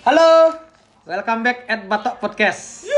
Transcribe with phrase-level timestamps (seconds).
[0.00, 0.56] Halo,
[1.04, 2.88] welcome back at Batok Podcast.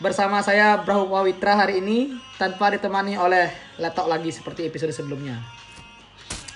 [0.00, 5.36] Bersama saya Brahu Wawitra hari ini tanpa ditemani oleh Letok lagi seperti episode sebelumnya.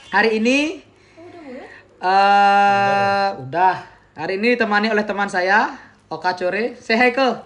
[0.08, 0.80] Hari ini
[2.00, 3.76] eh udah.
[4.16, 5.76] Hari ini ditemani oleh teman saya
[6.08, 6.80] Oka Core.
[6.80, 7.44] Say hi ke.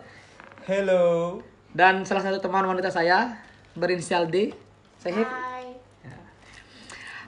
[0.70, 1.42] Hello.
[1.74, 3.42] Dan salah satu teman wanita saya
[3.74, 4.54] berinisial D.
[5.02, 5.74] Say hi.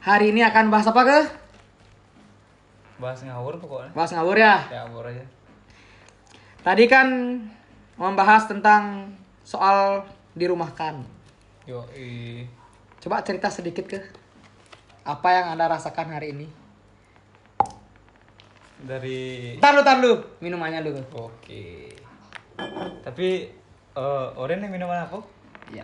[0.07, 1.46] Hari ini akan bahas apa ke?
[2.97, 3.91] Bahas ngawur pokoknya.
[3.93, 4.57] Bahas ngawur ya.
[4.73, 5.25] Ya ngawur aja.
[6.64, 7.09] Tadi kan
[8.00, 9.13] membahas tentang
[9.46, 10.03] soal
[10.35, 11.04] dirumahkan.
[11.68, 12.45] Yo, i.
[13.01, 13.99] Coba cerita sedikit ke
[15.07, 16.49] apa yang anda rasakan hari ini.
[18.77, 20.93] dari Tar lu, tar lu, minumannya lu.
[21.17, 21.96] Oke.
[23.01, 23.29] Tapi
[23.96, 25.25] eh Oren yang minuman aku?
[25.73, 25.82] Ya,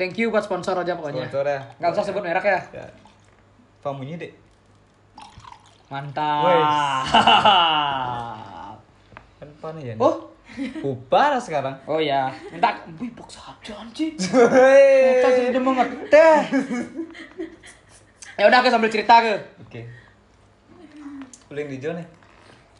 [0.00, 1.28] thank you buat sponsor aja pokoknya.
[1.28, 1.60] Sponsor ya.
[1.76, 2.60] Nggak usah sebut merek ya.
[2.72, 2.86] Ya.
[3.84, 4.41] Pamunya dek.
[5.92, 6.42] Mantap.
[9.60, 9.94] Kan ya.
[10.00, 10.32] oh,
[10.80, 11.76] Bubar sekarang.
[11.84, 12.32] oh ya.
[12.48, 14.16] Minta aja anjing.
[14.16, 16.40] Kita jadi udah mengeteh.
[18.40, 19.36] ya udah ke sambil cerita ke.
[19.68, 19.84] Oke.
[21.52, 22.06] Uling di nih.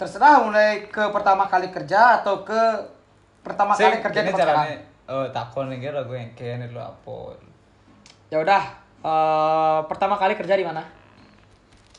[0.00, 2.60] Terserah mulai ke pertama kali kerja atau ke
[3.44, 4.40] pertama kali kerja di caranya.
[4.40, 4.68] sekarang.
[5.12, 7.16] Oh, takon nih kira gue yang kayaknya dulu apa.
[8.32, 8.62] Ya udah,
[9.04, 10.80] eh, pertama kali kerja di mana?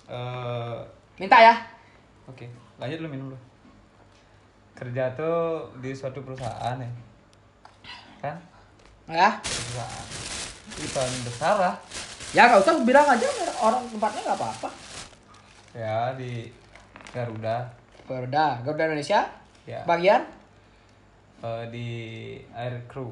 [0.09, 0.77] Eh,
[1.17, 1.53] Minta ya.
[2.25, 3.37] Oke, lanjut lu minum lu.
[4.73, 6.89] Kerja tuh di suatu perusahaan ya.
[8.19, 8.35] Kan?
[9.05, 9.29] Ya.
[9.39, 10.05] Perusahaan.
[10.73, 11.75] Perusahaan besar lah.
[12.33, 13.27] Ya nggak usah bilang aja
[13.61, 14.69] orang tempatnya nggak apa-apa.
[15.77, 16.49] Ya di
[17.13, 17.69] Garuda.
[18.09, 19.21] Garuda, Garuda Indonesia.
[19.63, 19.85] Ya.
[19.85, 20.25] Bagian
[21.43, 21.87] Eh, di
[22.55, 23.11] Air Crew.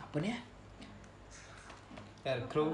[0.00, 0.38] apa nih ya?
[2.32, 2.72] Air Crew.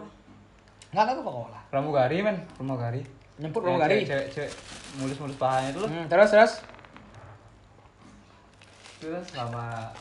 [0.95, 1.61] Nggak tahu Coca-Cola.
[1.67, 3.03] Pramugari men, pramugari.
[3.39, 4.03] Nyemput pramugari.
[4.03, 4.51] Cewek, cewek,
[4.99, 5.89] mulus-mulus pahanya itu loh.
[5.89, 6.53] Hmm, terus terus.
[8.99, 9.95] Terus selama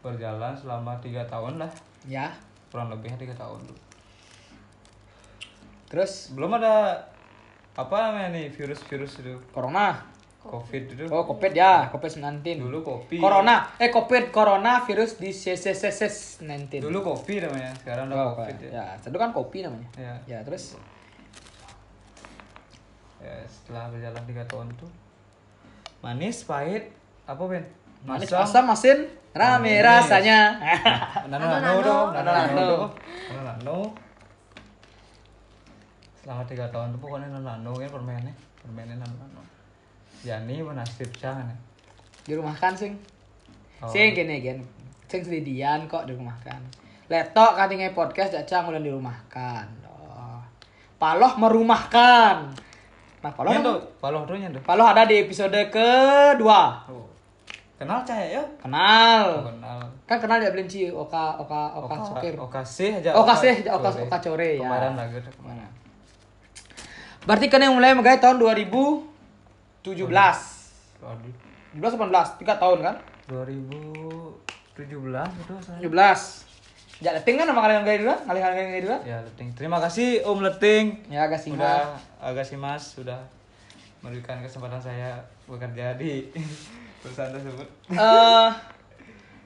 [0.00, 1.70] berjalan selama tiga tahun lah,
[2.08, 2.32] Ya.
[2.72, 3.80] kurang lebih tiga tahun dulu.
[5.88, 6.96] Terus Belum ada
[7.74, 10.04] apa namanya nih virus-virus itu, corona.
[10.38, 11.04] covid itu.
[11.12, 12.40] Oh, Covid ya, Covid-19.
[12.56, 13.20] Dulu kopi.
[13.20, 16.80] Corona, eh Covid, corona virus di CCCC19.
[16.80, 18.70] Dulu kopi namanya, sekarang udah Oh, covid ya.
[18.72, 18.84] ya.
[18.96, 19.84] itu kan kopi namanya.
[20.00, 20.14] Ya.
[20.24, 20.78] Ya, terus
[23.18, 24.90] Ya, setelah berjalan tiga tahun tuh
[25.98, 26.94] manis, pahit,
[27.26, 27.66] apa Ben?
[28.06, 29.82] manis asam masin rame Manis.
[29.82, 30.40] rasanya.
[31.26, 33.42] nano nano dong, nano nano Nano.
[33.42, 33.78] nano.
[36.22, 39.42] Selama tiga tahun tuh pokoknya nano nano kan permennya, permennya nano nano.
[40.22, 41.34] Yani menasib ya.
[42.22, 42.94] di rumah kan sing.
[43.82, 43.90] Oh.
[43.90, 44.62] Sing gini gen.
[45.10, 46.62] Sing sedidian kok di rumah kan.
[47.08, 49.66] Letok katinge podcast jacang udah di rumah kan.
[49.88, 50.38] Oh.
[50.98, 52.52] Paloh merumahkan.
[53.18, 54.62] Nah, Paloh Nyen tuh, paloh tuh nyen tuh.
[54.62, 56.60] Paloh ada di episode kedua.
[56.86, 57.04] Oh.
[57.74, 58.42] Kenal caya ya?
[58.58, 59.24] Kenal.
[59.38, 59.78] Oh, kenal.
[60.04, 62.34] Kan kenal ya Belinci Oka Oka Oka, Sukir.
[62.34, 63.14] Oka sih aja.
[63.14, 64.62] Oka sih, Oka- Oka Core, ya.
[64.62, 65.68] Kemarin lagi kemarin.
[67.22, 69.84] Berarti kan yang mulai megai tahun 2017.
[70.98, 71.34] Waduh.
[71.74, 72.94] 2018, 3 tahun kan?
[73.28, 75.78] 2017 itu saya.
[75.78, 76.47] 17.
[76.98, 78.98] Ya, leting kan nama kalian gaya dulu, kalian kalian gaya dulu.
[79.06, 79.54] Ya, Leting.
[79.54, 81.06] Terima kasih Om Leting.
[81.06, 83.22] Ya, agak sih Udah agak sih Mas sudah
[84.02, 85.14] memberikan kesempatan saya
[85.46, 86.26] bekerja di
[87.00, 87.66] perusahaan tersebut.
[87.88, 88.50] Eh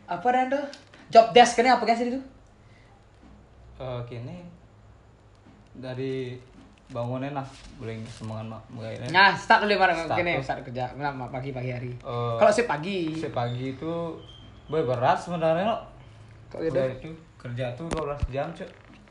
[0.09, 0.61] apa Rando?
[1.13, 2.21] Job desk ini apa kan sih itu?
[3.77, 4.49] Eh kini
[5.73, 6.41] dari
[6.89, 7.45] bangunin lah
[7.77, 10.45] boleh semangat mak mulai Nah, start dulu bareng Start gini, tuh.
[10.45, 10.85] start kerja.
[10.95, 11.93] Nah, pagi pagi hari.
[11.93, 13.13] Eh, Kalau sih pagi.
[13.29, 13.93] pagi itu
[14.69, 15.77] boy berat sebenarnya lo.
[16.49, 16.77] Kok gitu?
[16.77, 17.09] Udah itu
[17.43, 18.69] kerja tuh 12 jam cuy.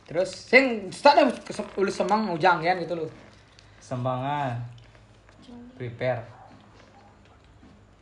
[0.07, 3.09] Terus sing start deh kes- ulus semang ujang kan gitu loh.
[3.77, 4.55] Sembangan.
[5.75, 6.23] Prepare.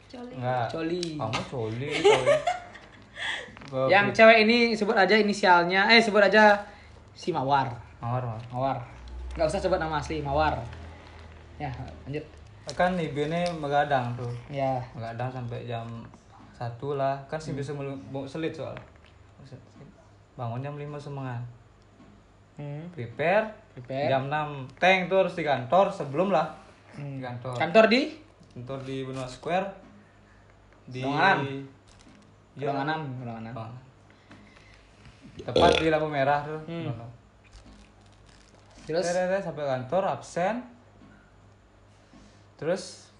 [0.10, 0.68] Enggak.
[0.70, 1.18] Coli.
[1.18, 1.90] Kamu coli.
[3.70, 6.58] Gua Yang cewek ini sebut aja inisialnya, eh sebut aja
[7.14, 7.70] si Mawar.
[8.02, 8.42] Mawar, mawar.
[8.50, 8.78] Mawar.
[9.38, 10.58] Nggak usah sebut nama asli, Mawar.
[11.62, 11.70] Ya,
[12.08, 12.26] lanjut.
[12.74, 14.32] Kan ibu ini begadang tuh.
[14.50, 14.82] Ya.
[14.98, 15.86] Begadang sampai jam
[16.50, 17.22] satu lah.
[17.30, 18.74] Kan sih bisa melu- mau selit soal.
[20.40, 21.44] Bangun jam 5 semangat.
[22.56, 22.88] Hmm.
[22.96, 23.52] Prepare.
[23.76, 24.08] Prepare.
[24.08, 26.56] Jam 6 tank tuh harus di kantor sebelum lah.
[26.96, 27.20] Hmm.
[27.20, 27.60] Di kantor.
[27.60, 28.02] Kantor di
[28.56, 29.68] Kantor di Benua Square.
[30.88, 31.44] Di Donganan.
[32.56, 32.72] Iya.
[32.72, 33.52] Donganan, Donganan.
[33.52, 33.88] Donganan.
[35.44, 36.60] Tepat di lampu merah tuh.
[36.68, 36.88] Hmm.
[38.88, 40.56] Terus Tere, tere, sampai kantor absen.
[42.56, 43.12] Terus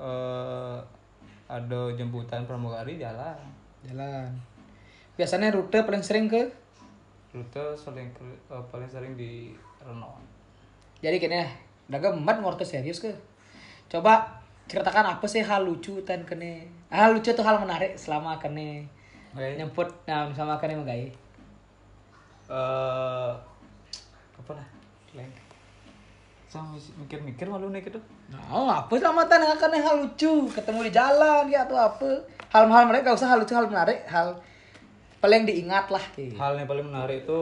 [0.00, 0.78] eh
[1.50, 3.36] ada jemputan pramugari jalan.
[3.84, 4.49] jalan.
[5.20, 6.48] Biasanya rute paling sering ke
[7.36, 9.52] Rute sering ke- eh, paling sering di
[9.84, 10.16] Renon.
[11.04, 11.44] jadi gini
[11.92, 13.12] Udah gemet ngorto serius ke.
[13.92, 16.64] Coba ceritakan apa sih hal lucu tan kene.
[16.88, 18.88] Hal lucu tuh hal menarik selama kene
[19.36, 19.60] Oke.
[19.60, 21.12] nyemput nah sama kene menggai.
[22.48, 23.30] Eh
[24.40, 24.66] apa lah?
[25.12, 25.28] Leng.
[26.48, 28.00] Sama mikir-mikir malu nih gitu.
[28.32, 32.10] Nah, apa sama tan kene hal lucu, ketemu di jalan ya atau apa.
[32.48, 34.34] Hal-hal menarik gak usah hal lucu, hal menarik, hal
[35.20, 36.34] paling diingat lah gitu.
[36.40, 37.40] Hal yang paling menarik itu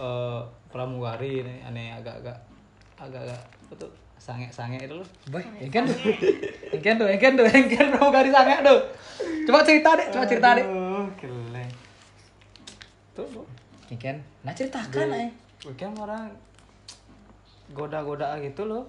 [0.00, 0.40] eh,
[0.72, 2.36] pramugari ini aneh agak-agak
[2.98, 3.40] agak-agak
[3.76, 5.08] tuh sange-sange itu loh.
[5.30, 5.96] Boy, engken tuh.
[6.74, 8.80] Engken tuh, engken tuh, engken pramugari sange tuh.
[9.46, 10.66] Coba cerita deh, coba cerita deh.
[11.20, 11.70] Keleng.
[13.14, 13.46] Tuh, Bu.
[13.88, 14.20] Engken.
[14.42, 15.30] Nah ceritakan eh.
[15.64, 16.32] Weekend orang
[17.72, 18.88] goda-goda gitu loh.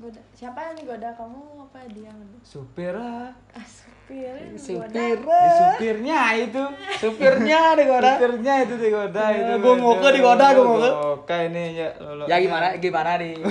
[0.00, 0.16] Goda.
[0.32, 2.08] Siapa yang digoda kamu apa dia?
[2.40, 3.28] Supir ah.
[3.52, 4.32] Ah, supir.
[4.56, 4.88] Supir.
[4.88, 5.36] digoda.
[5.36, 6.64] Di supirnya itu.
[6.96, 8.10] Supirnya deh goda.
[8.16, 9.52] Supirnya itu digoda Eh, itu.
[9.60, 10.90] gua ngoke digoda, gua ngoke.
[11.20, 11.88] Oke ini ya.
[12.00, 12.24] lolo.
[12.24, 13.36] Ya gimana gimana di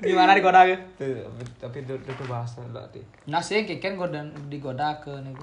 [0.00, 0.76] gimana digoda ke?
[0.96, 1.28] Tuh,
[1.60, 3.00] tapi itu itu bahasa lah ti.
[3.26, 5.36] Nah sih kiken goda digoda ke nih.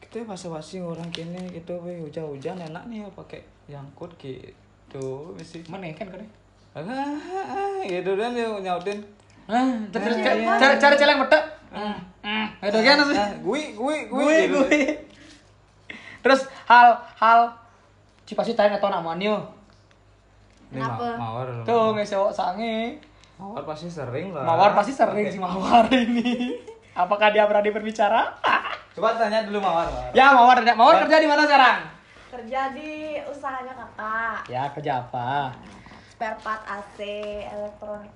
[0.00, 5.68] Kita bahasa basi orang kini gitu hujan-hujan enak nih ya pakai yangkut gitu mesti.
[5.68, 6.26] Mana kan kene?
[6.74, 8.98] Ah, gitu kan dia nyautin.
[9.46, 11.42] Ah, terus cara cara celeng metek.
[11.70, 11.94] Hmm.
[12.18, 12.46] Hmm.
[12.58, 13.14] Itu kan sih.
[13.14, 14.78] Ah, Gue gue gue Gue.
[16.18, 17.52] Terus hal hal
[18.24, 19.36] Cipasi tanya atau namanya
[20.72, 21.14] Ini Kenapa?
[21.14, 21.46] ma- mawar.
[21.62, 22.96] Tuh ngesewok sange
[23.36, 24.42] Mawar pasti sering lah.
[24.42, 26.56] Mawar pasti sering sih Mawar ini
[26.96, 28.32] Apakah dia berani berbicara?
[28.96, 29.84] Coba tanya dulu Mawar.
[29.84, 30.10] Mawar.
[30.16, 31.78] ya Mawar, Mawar kerja di mana sekarang?
[32.32, 34.36] Kerja di usahanya kakak.
[34.48, 35.52] Ya kerja apa?
[36.14, 36.98] Spare part AC,
[37.42, 38.12] elektronik.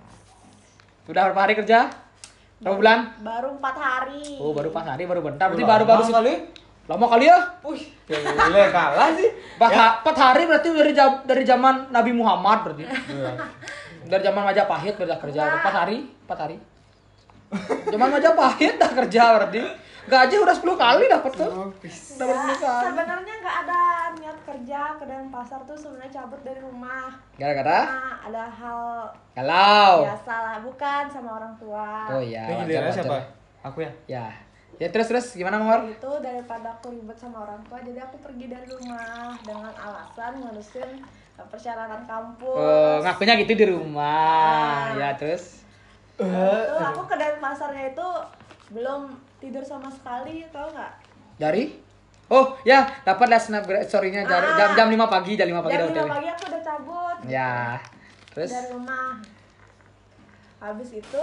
[1.10, 1.90] Udah berapa hari kerja?
[2.62, 2.98] Berapa bulan?
[3.20, 4.38] Baru empat hari.
[4.38, 6.34] Oh baru pas hari baru bentar berarti Lama baru-baru kali.
[6.88, 7.38] Lama kali ya?
[7.66, 9.28] Wih, gile kalah sih.
[9.28, 12.84] Empat, ha- empat hari berarti dari jam, dari zaman Nabi Muhammad berarti.
[14.06, 15.40] dari zaman Majapahit berarti kerja.
[15.58, 16.56] Empat hari, empat hari.
[17.90, 19.60] Zaman Majapahit dah kerja berarti.
[20.08, 21.52] Gaji udah 10 kali dapat tuh.
[22.16, 22.84] Dapat Ya, 10 kali.
[22.86, 23.80] sebenarnya nggak ada
[24.14, 27.12] niat kerja ke Denpasar tuh sebenarnya cabut dari rumah.
[27.34, 28.80] Gara-gara Nah, ada hal
[29.32, 29.92] kalau.
[30.02, 31.88] biasa lah, bukan sama orang tua.
[32.10, 32.96] Oh iya, Ini wajar, giliran wajar.
[32.98, 33.18] siapa?
[33.64, 33.92] Aku ya.
[34.06, 34.26] Ya.
[34.76, 35.84] Ya terus terus gimana Mawar?
[35.84, 41.02] itu daripada aku ribet sama orang tua jadi aku pergi dari rumah dengan alasan ngurusin
[41.34, 44.86] uh, persyaratan kampus Oh, ngakunya gitu di rumah.
[44.86, 44.94] Ah.
[44.96, 45.66] Ya terus.
[46.14, 46.22] itu
[46.76, 48.08] aku ke Denpasarnya itu
[48.70, 50.92] belum tidur sama sekali tau nggak
[51.36, 51.86] Dari
[52.28, 54.52] Oh, ya, dapat lah snap story-nya jam, Ah.
[54.52, 57.80] jam, jam 5 pagi, jam 5 pagi jam udah lima pagi aku udah cabut Ya.
[58.30, 59.16] Terus dari rumah
[60.58, 61.22] habis itu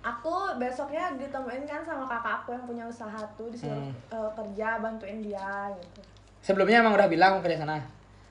[0.00, 3.92] aku besoknya ditemuin kan sama kakak aku yang punya usaha tuh disuruh Hmm.
[4.08, 6.00] uh, kerja bantuin dia gitu
[6.40, 7.76] sebelumnya emang udah bilang mau kerja sana.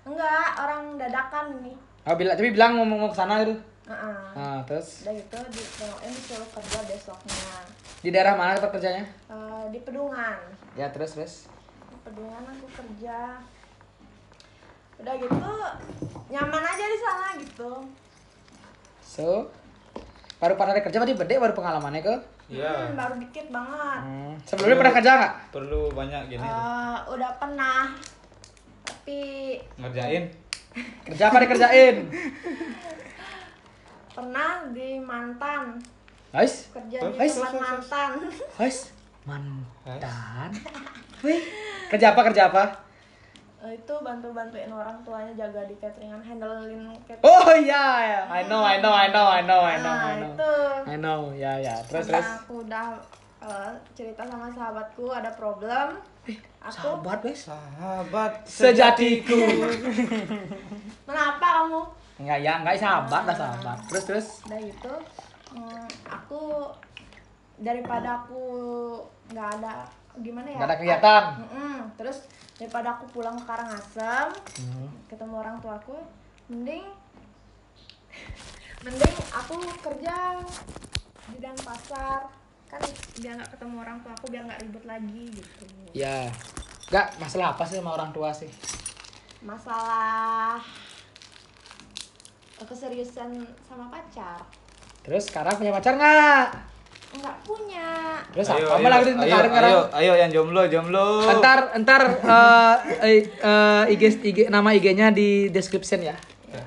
[0.02, 3.54] enggak orang dadakan nih Oh, bilang tapi bilang mau mau ke sana gitu.
[3.90, 4.22] Heeh.
[4.32, 7.66] Nah, terus udah gitu ditemuin disuruh kerja besoknya
[8.00, 9.02] di daerah mana tempat kerjanya?
[9.28, 10.38] Eh, di Pedungan
[10.74, 11.34] Ya, terus terus.
[11.84, 13.42] di Pedungan aku kerja
[14.96, 15.54] udah gitu
[16.30, 17.72] nyaman aja di sana gitu
[19.02, 19.50] So,
[20.38, 22.16] baru pas hari kerja berarti beda baru pengalamannya ke?
[22.48, 22.70] Iya.
[22.70, 24.34] Hmm, baru dikit banget Hmm.
[24.46, 25.34] Sebelumnya pernah kerja nggak?
[25.50, 26.62] Perlu banyak gini tuh.
[26.62, 27.90] Eh, udah pernah
[28.86, 29.20] tapi
[29.76, 30.24] ngerjain.
[31.04, 31.96] Kerja apa dikerjain?
[34.20, 35.80] pernah di mantan
[36.30, 38.12] Guys, kerja di tempat mantan
[38.60, 38.92] guys,
[39.24, 40.50] mantan.
[41.26, 41.42] Wih,
[41.90, 42.64] kerja apa kerja apa?
[43.60, 48.22] Eh, itu bantu bantuin orang tuanya jaga di cateringan handlein catering Oh iya, ya.
[48.30, 50.30] I know, I know, I know, I know, I know, nah I know.
[50.32, 50.54] itu
[50.86, 51.76] I know, ya ya.
[51.90, 52.40] Terus Karena terus.
[52.44, 52.88] aku udah
[53.42, 55.88] eh, cerita sama sahabatku ada problem
[56.62, 57.42] aku Sahabat, guys.
[57.50, 59.40] Sahabat Sejatiku.
[61.10, 61.82] kenapa kamu
[62.20, 63.78] Enggak ya, enggak sahabat lah sahabat.
[63.88, 64.28] Terus terus.
[64.44, 64.94] udah gitu
[65.52, 66.42] mm, aku
[67.58, 68.44] daripada aku
[69.30, 71.24] nggak ada gimana ya Enggak ada kegiatan.
[71.96, 72.18] Terus
[72.56, 74.28] daripada aku pulang ke Karangasem
[74.60, 74.92] Hmm.
[75.08, 75.96] ketemu orang tuaku
[76.48, 76.84] mending
[78.80, 80.40] mending aku kerja
[81.26, 82.28] di Denpasar
[82.66, 82.82] kan
[83.16, 86.28] biar nggak ketemu orang tua aku biar nggak ribet lagi gitu Ya.
[86.86, 88.50] Enggak, masalah apa sih sama orang tua sih?
[89.40, 90.60] masalah
[92.66, 93.30] keseriusan
[93.64, 94.42] sama pacar
[95.04, 96.48] Terus sekarang punya pacar nggak?
[97.10, 97.90] nggak punya
[98.30, 101.26] Terus Ayo, apa ayo, lagi ayo, sekarang ayo, ayo yang jomblo, jomblo.
[101.26, 106.14] Entar entar eh, eh, eh, IG, IG nama IG-nya di description ya.
[106.54, 106.64] Ya.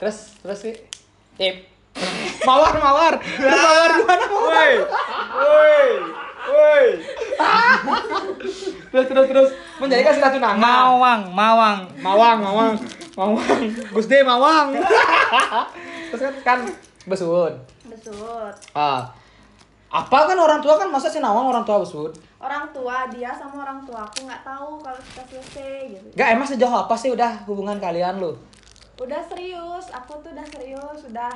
[0.00, 0.74] Terus terus sih.
[1.36, 1.68] Tip.
[2.48, 3.14] Mawar mawar.
[3.20, 4.48] Mawar gimana mawar?
[4.48, 4.72] Woi,
[5.36, 5.88] woi,
[6.48, 6.86] woi.
[8.88, 10.58] Terus terus terus menjadi kasih satu nama.
[10.58, 11.78] Mawang, mawang.
[11.98, 12.74] Mawang mawang.
[13.14, 13.62] Mawang.
[13.94, 14.74] Gus D Mawang.
[16.14, 16.58] Terus kan kan
[17.06, 17.54] besut.
[17.88, 19.08] besut Ah.
[19.88, 22.12] Apa kan orang tua kan masa sih nawang orang tua besut?
[22.38, 26.46] orang tua dia sama orang tua aku nggak tahu kalau kita selesai gitu Gak emang
[26.46, 28.30] sejauh apa sih udah hubungan kalian lu?
[28.98, 31.30] udah serius aku tuh udah serius udah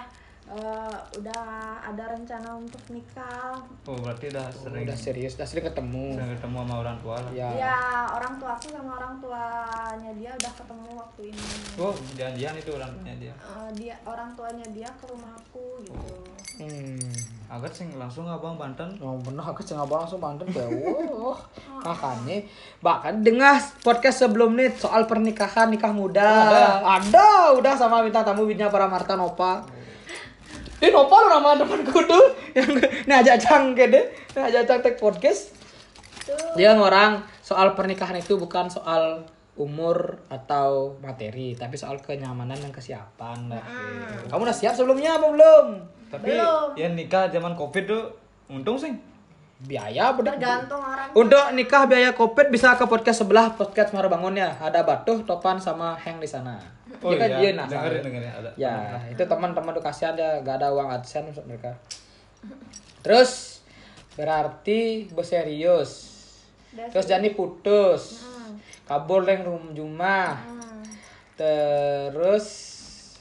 [0.45, 1.43] eh, udah
[1.83, 6.15] ada rencana untuk nikah Oh, berarti udah sering Udah serius, udah sering ketemu.
[6.15, 7.31] sering ketemu sama orang tua lah.
[7.33, 7.49] Ya.
[7.53, 7.79] ya
[8.11, 11.45] orang tua aku sama orang tuanya dia udah ketemu waktu ini
[11.77, 13.35] Oh, janjian itu orang tuanya dia.
[13.35, 16.15] Eh, dia orang tuanya dia ke rumah aku gitu
[16.53, 17.01] Hmm.
[17.49, 18.93] Agak sing langsung abang Banten.
[19.01, 20.69] Oh bener aku cengar banget langsung mantan ya.
[21.11, 21.41] Wah.
[21.83, 22.45] Makanya
[22.79, 26.29] bahkan dengar podcast sebelum nih soal pernikahan nikah muda.
[26.85, 29.65] Ada, udah sama bintang tamu Widya Paramarta Nova.
[30.83, 32.21] Ini Nova lo nama depan kudu
[32.59, 33.87] yang ini aja cang deh.
[34.35, 35.55] Ini aja cang tag podcast.
[36.27, 39.23] tuh Dia ngorang soal pernikahan itu bukan soal
[39.55, 43.63] umur atau materi, tapi soal kenyamanan dan kesiapan lah.
[44.27, 45.67] Kamu udah siap sebelumnya apa belum?
[46.11, 46.75] Tapi Belum.
[46.75, 48.19] ya nikah zaman Covid tuh
[48.51, 48.91] untung sih.
[49.63, 50.35] Biaya bener.
[50.35, 54.59] tergantung orang Untuk nikah biaya kopet bisa ke podcast sebelah podcast Mara Bangun ya.
[54.59, 56.59] Ada Batuh, Topan sama Heng di sana.
[57.01, 58.51] Oh kan iya, nah, dengerin dengerin ada.
[58.55, 61.73] Ya, itu teman-teman tuh kasihan dia gak ada uang adsense untuk mereka.
[63.01, 63.63] Terus
[64.15, 65.91] berarti bos serius.
[66.73, 68.21] Terus Jani putus.
[68.21, 68.61] Hmm.
[68.85, 70.37] Kabur leng rum jumah.
[70.37, 70.83] Hmm.
[71.35, 72.47] Terus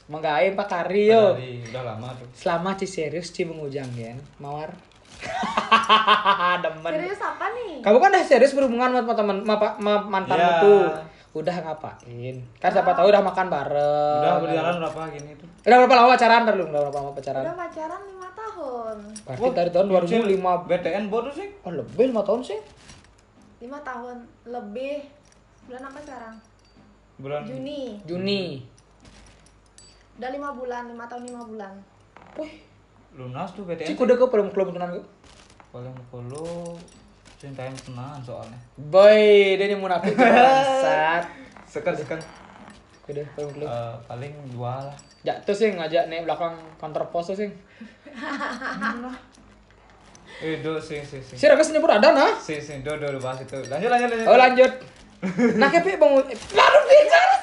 [0.06, 1.36] menggain Pak Kario.
[1.36, 2.28] Dari udah lama tuh.
[2.34, 4.18] Selama ci serius ci mengujang kan.
[4.38, 4.70] Mawar.
[6.64, 6.90] Demen.
[6.98, 10.58] serius apa nih Kamu kan udah serius berhubungan sama teman sama, mantanmu Iya.
[10.58, 10.86] tuh.
[11.32, 12.36] Udah ngapain?
[12.56, 14.20] Kan siapa tahu udah makan bareng.
[14.20, 15.48] Udah berjalan berapa gini tuh?
[15.64, 16.64] Udah berapa lama pacaran dulu?
[16.66, 17.42] Udah berapa lama pacaran?
[17.42, 21.48] udah pacaran lima tahun Berarti dari tahun 2005 BTN bodoh sih.
[21.62, 22.60] Oh, lebih 5 tahun sih.
[23.58, 25.06] lima tahun lebih
[25.62, 26.34] bulan apa sekarang
[27.16, 28.58] Bulan Juni Juni.
[30.12, 31.72] udah lima bulan lima tahun lima bulan
[32.34, 32.58] Wih,
[33.14, 33.94] lunas tuh BTN.
[33.94, 35.04] kuda ke belum belum tenan gue.
[35.70, 36.74] Paling puluh
[37.42, 38.54] cinta yang tenang soalnya.
[38.78, 41.26] Boy, dia ini munafik bangsat.
[41.66, 42.22] Sekan sekan.
[43.02, 43.66] Kuda belum belum.
[43.66, 44.96] Eh, paling dua lah.
[45.26, 47.50] Jatuh sih ngajak nih belakang kantor pos tuh sih.
[50.42, 51.38] Eh, do sih sih sih.
[51.38, 52.34] Si Raga nyebut ada nah.
[52.34, 53.54] Si si do do do bahas itu.
[53.70, 54.26] Lanjut lanjut lanjut.
[54.26, 54.72] Oh lanjut.
[55.60, 56.12] Nah kepi bang,
[56.50, 57.41] lalu gitar.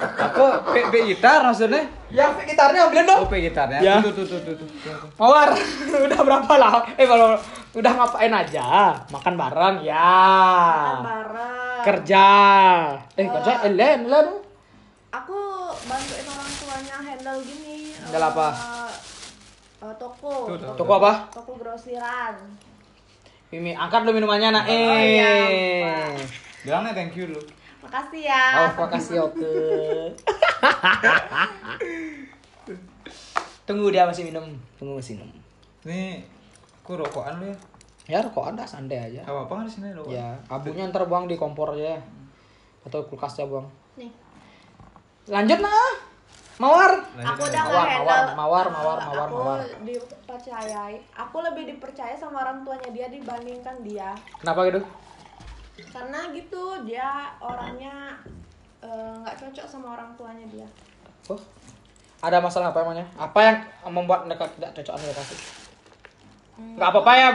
[0.00, 1.84] Aku P P gitar maksudnya.
[2.10, 3.18] Yang P gitarnya ambilin dong.
[3.22, 3.78] Oh, P gitarnya.
[3.78, 3.96] Ya.
[4.02, 4.68] Tuh tuh tuh tuh tuh.
[5.16, 5.54] Mawar,
[6.06, 6.70] udah berapa lah?
[6.94, 7.38] Eh kalau
[7.74, 8.94] udah ngapain aja?
[9.08, 10.14] Makan bareng ya.
[10.94, 12.26] Makan bareng Kerja.
[13.14, 14.28] Eh kerja, eh len len.
[15.10, 15.38] aku
[15.86, 18.48] bantuin orang tuanya handle gini Handle apa?
[18.50, 18.92] eh,
[19.86, 20.74] eh, toko Tuh, tuh.
[20.74, 21.30] Toko apa?
[21.30, 22.34] toko grosiran
[23.54, 24.64] Mimi, angkat lu minumannya nak.
[24.66, 24.74] Eh.
[24.74, 25.30] Oh, iya,
[26.66, 27.38] Bilangnya thank you dulu.
[27.84, 29.52] Makasih ya Oh, makasih oke.
[33.64, 34.44] Tunggu dia masih minum.
[34.76, 35.28] Tunggu masih minum.
[35.84, 36.24] Nih,
[36.80, 37.56] aku rokokan lu ya.
[38.04, 39.24] Ya rokok anda santai aja.
[39.24, 40.12] Apa apa kan di sini rokok?
[40.12, 41.96] Ya, abunya ntar buang di kompor aja.
[42.84, 43.64] Atau kulkasnya buang.
[43.96, 44.12] nih
[45.24, 45.92] Lanjut nah.
[46.54, 47.00] Mawar.
[47.16, 49.60] Lanjut, aku udah Mawar, mawar, mawar, mawar, mawar, aku mawar.
[49.82, 54.78] dipercayai aku lebih dipercaya sama orang tuanya dia dibandingkan dia Kenapa gitu?
[55.74, 58.18] Karena gitu dia orangnya
[58.82, 60.68] eh, nggak cocok sama orang tuanya dia
[61.24, 61.40] Oh.
[62.20, 63.08] Ada masalah apa emangnya?
[63.16, 63.56] Apa yang
[63.96, 65.36] membuat mereka tidak cocok sama lokasi?
[66.76, 67.28] Nggak apa-apa ya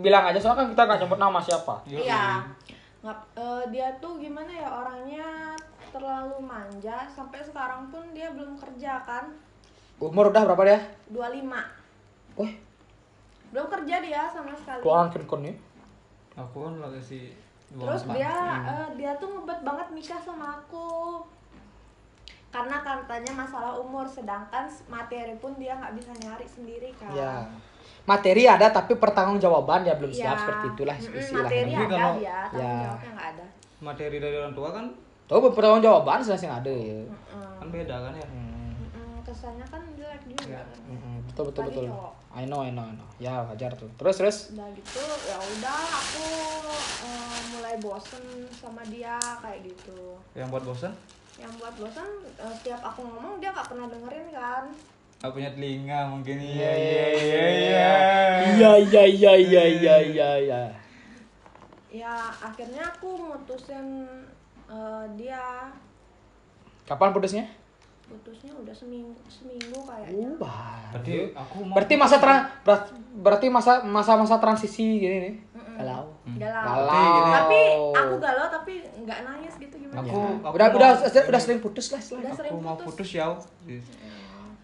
[0.00, 1.74] bilang aja soalnya kan kita nggak nyebut nama siapa.
[1.84, 2.40] Iya
[3.04, 5.52] nggak eh, dia tuh gimana ya orangnya
[5.92, 9.28] terlalu manja sampai sekarang pun dia belum kerja kan
[10.00, 10.80] Umur udah berapa dia?
[11.12, 12.52] 25 Wih,
[13.52, 15.54] belum kerja dia sama sekali tuan kun nih.
[16.34, 21.20] Aku kan lagi si dua terus dia eh, dia tuh ngebet banget nikah sama aku
[22.48, 27.34] karena katanya masalah umur sedangkan materi pun dia nggak bisa nyari sendiri kan Ya.
[28.04, 30.38] Materi ada tapi pertanggungjawaban dia belum siap Ya.
[30.38, 31.40] seperti itulah Mm-mm, istilahnya.
[31.42, 32.82] materi Tapi ada kalau- dia tanggung Ya.
[32.84, 33.46] jawabnya nggak ada
[33.80, 34.84] materi dari orang tua kan
[35.24, 37.00] Tuh pertanggungjawaban sudah sih ada ya.
[37.02, 37.52] Mm-mm.
[37.56, 38.28] kan beda kan ya.
[38.28, 38.53] Hmm.
[39.34, 41.86] Mm-mm, kesannya kan jelek juga kan Mm-mm, Betul betul Apalagi betul.
[41.90, 42.12] cowok.
[42.30, 43.08] I know I know I know.
[43.16, 43.90] Ya wajar tuh.
[43.94, 44.36] Terus terus.
[44.50, 46.26] udah gitu ya udah aku
[47.02, 50.92] eh, mulai bosen sama dia kayak gitu Yang buat bosan?
[51.34, 54.64] yang buat bosen eh, setiap aku ngomong dia nggak pernah dengerin kan
[55.16, 57.90] Gak punya telinga mungkin Iya, iya iya, iya iya, iya
[58.44, 60.62] Iya iya iya iya iya iya iya.
[61.90, 64.04] ya akhirnya aku mutusin
[64.66, 65.70] eh, dia
[66.84, 67.48] Kapan putusnya?
[68.04, 70.92] Putusnya udah seminggu seminggu kayaknya Uh, bah.
[70.92, 75.34] Berarti aku mau Berarti masa tran berat- berarti masa masa-masa transisi gini nih.
[75.50, 75.76] Mm-mm.
[75.76, 76.04] Galau.
[76.34, 77.24] galau Galau.
[77.32, 77.60] tapi
[77.92, 81.58] aku galau tapi nggak nangis gitu gimana Aku, aku udah mau- udah udah, udah sering
[81.58, 82.32] putus lah udah istilahnya.
[82.32, 83.26] sering Aku mau putus putus ya.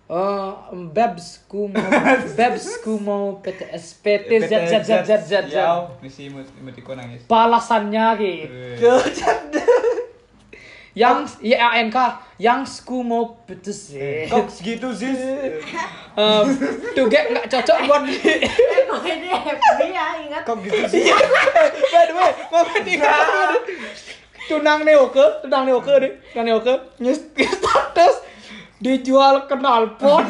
[0.06, 0.50] Oh,
[0.90, 1.86] babs ku mau
[2.34, 5.54] babs ku mau PTS PT Z Z Z Z Z Z.
[5.54, 7.22] Ya, misi emoticon nangis.
[7.24, 8.90] Balasannya gitu.
[10.90, 11.96] Yang YANK
[12.42, 13.94] yang ku mau putus.
[14.26, 15.14] Kok segitu sih?
[16.18, 16.50] Um,
[16.98, 18.50] tuh gak nggak cocok buat di eh
[18.90, 20.42] gue ini happy ya ingat.
[20.42, 21.06] Kok gitu sih?
[21.94, 23.22] by the way mau tinggal
[24.50, 26.12] tunang neoke tunang neoke deh.
[26.34, 26.74] Tunang neoke.
[26.98, 28.14] Nyus status
[28.82, 30.26] dijual knalpot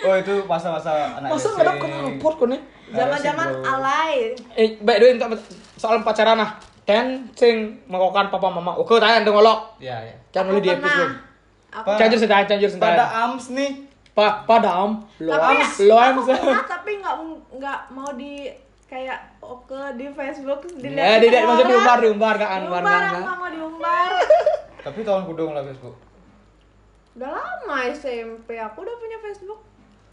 [0.00, 2.60] Oh itu masa-masa anak masa ada knalpot kok nih?
[2.96, 4.32] Zaman-zaman alay.
[4.56, 5.36] Eh by the way untuk
[5.76, 7.54] soal pacaran nah ten sing
[7.86, 10.14] melakukan papa mama oke tanya dong ngolok Ya, ya.
[10.30, 11.14] jangan nulis di episode.
[11.70, 12.82] Cancur sedang, cancur sedang.
[12.90, 13.70] Pada AMS nih.
[14.10, 17.16] Pa, padam, lo tapi ams, lo pernah tapi nggak
[17.56, 18.50] nggak mau di
[18.84, 23.22] kayak oke di Facebook Ya, tidak maksud diumbar, diumbar kan, diumbar umbar aku kan.
[23.22, 24.10] nggak mau diumbar
[24.84, 25.94] Tapi tahun kudung lah Facebook.
[27.12, 29.60] udah lama SMP aku udah punya Facebook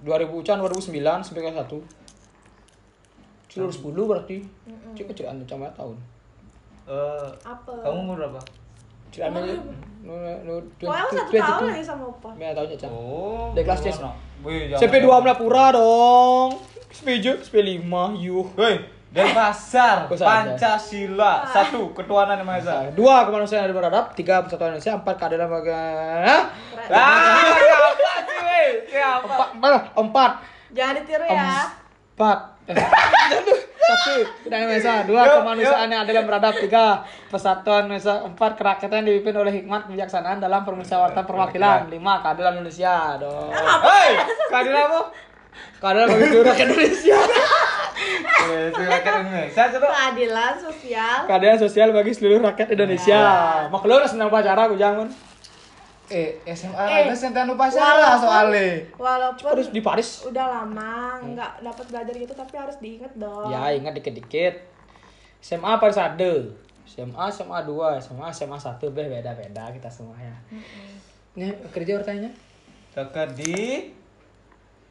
[0.04, 0.94] 2000 can 2009
[1.26, 1.74] sampai kelas 1.
[3.50, 4.38] Cilur 10 berarti.
[4.94, 5.98] Cik kecil anu cuma tahun.
[6.88, 8.40] Eh, apa kamu umur berapa?
[9.18, 9.40] Anu
[10.04, 12.90] no no Pokoknya satu tahun lagi sama opa Ya tahun ya, Cak.
[12.90, 13.52] Oh.
[13.52, 13.88] Dari kelas C.
[13.92, 14.16] pernah.
[14.40, 16.50] Wih, jangan- CP 2 Melapura dong.
[16.88, 18.48] SP 7, SP 5, yuh.
[18.54, 18.80] Woi,
[19.10, 22.76] dari pasar, Pancasila, satu ketuhanan yang maha esa.
[22.94, 26.44] Dua kemanusiaan yang beradab, tiga persatuan Indonesia, empat keadilan bagi Hah?
[26.88, 27.90] Ah, siapa
[28.24, 28.68] sih, weh?
[28.88, 29.26] Siapa?
[29.26, 29.80] empat, mana?
[29.94, 30.32] empat,
[30.72, 31.68] jangan ditiru ya
[32.14, 32.40] empat,
[33.88, 34.14] satu
[34.44, 36.86] keadilan Indonesia, dua Yuk, kemanusiaan yang adil dan beradab, tiga
[37.32, 43.16] persatuan Indonesia, empat kerakyatan yang dipimpin oleh hikmat kebijaksanaan dalam permusyawaratan perwakilan, lima keadilan Indonesia,
[43.16, 43.52] dong.
[43.56, 44.12] Hei,
[44.52, 45.02] keadilan apa?
[45.78, 47.20] Keadilan bagi seluruh rakyat Indonesia.
[49.98, 53.20] Keadilan sosial Keadilan sosial bagi seluruh rakyat Indonesia.
[53.74, 55.10] Maklum lah senang pacara aku jangan.
[56.08, 58.70] Eh, SMA Eh, ada sentan upacara walaupun- soalnya.
[58.96, 60.24] walaupun Harus di Paris.
[60.24, 64.56] udah lama nggak dapat belajar gitu tapi harus diinget dong Ya ingat dikit-dikit.
[65.38, 66.34] SMA Paris ada.
[66.86, 70.32] SMA, SMA 2, SMA, SMA 1 beh beda-beda kita semua ya.
[71.36, 72.32] Ini kerja bertanya?
[72.90, 73.92] Dekat di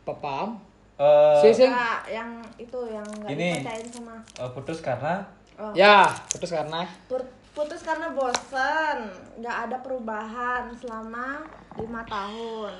[0.04, 0.60] Paham?
[0.94, 1.68] eh Si sing.
[1.68, 3.48] Nggak, yang itu yang nggak Ini.
[3.58, 5.24] dipercayain sama eh, putus karena
[5.54, 5.72] oh.
[5.72, 7.26] Ya, putus karena Pur-
[7.56, 8.98] putus karena bosen
[9.34, 11.40] nggak ada perubahan selama
[11.74, 12.72] lima tahun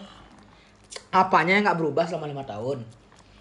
[1.10, 2.84] apanya yang nggak berubah selama lima tahun?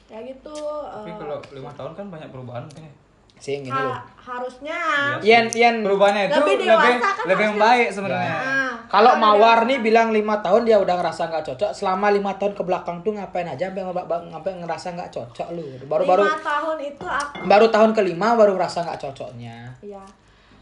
[0.05, 2.93] kayak gitu tapi eh, kalau lima tahun kan banyak perubahan kan ya.
[3.35, 3.91] Sing gini loh.
[3.91, 4.79] ha- harusnya
[5.19, 5.43] Iya.
[5.43, 5.75] Ian, Ian.
[5.83, 7.59] Perubahannya itu Lebih lebih dewasa lebih, kan yang harusnya.
[7.59, 8.31] baik sebenarnya.
[8.37, 9.67] Nah, Kalau Mawar dewasa.
[9.67, 11.71] nih bilang lima tahun dia udah ngerasa nggak cocok.
[11.75, 13.83] Selama lima tahun ke belakang tuh ngapain aja sampai
[14.31, 15.65] sampai ngerasa nggak cocok lu.
[15.83, 19.57] Baru baru lima tahun itu aku baru tahun kelima baru ngerasa nggak cocoknya.
[19.83, 20.03] ya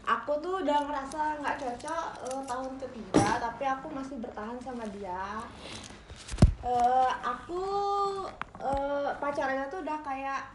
[0.04, 5.40] aku tuh udah ngerasa nggak cocok eh, tahun ketiga tapi aku masih bertahan sama dia
[6.64, 7.60] Eh, aku
[8.56, 10.48] eh, pacarannya tuh udah kayak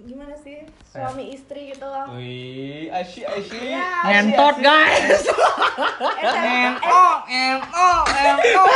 [0.00, 3.76] gimana sih suami istri gitu loh Wih, asyik asyik.
[3.76, 4.00] Ya.
[4.08, 5.28] Ngentot guys.
[6.24, 8.68] Entok, entok, entok.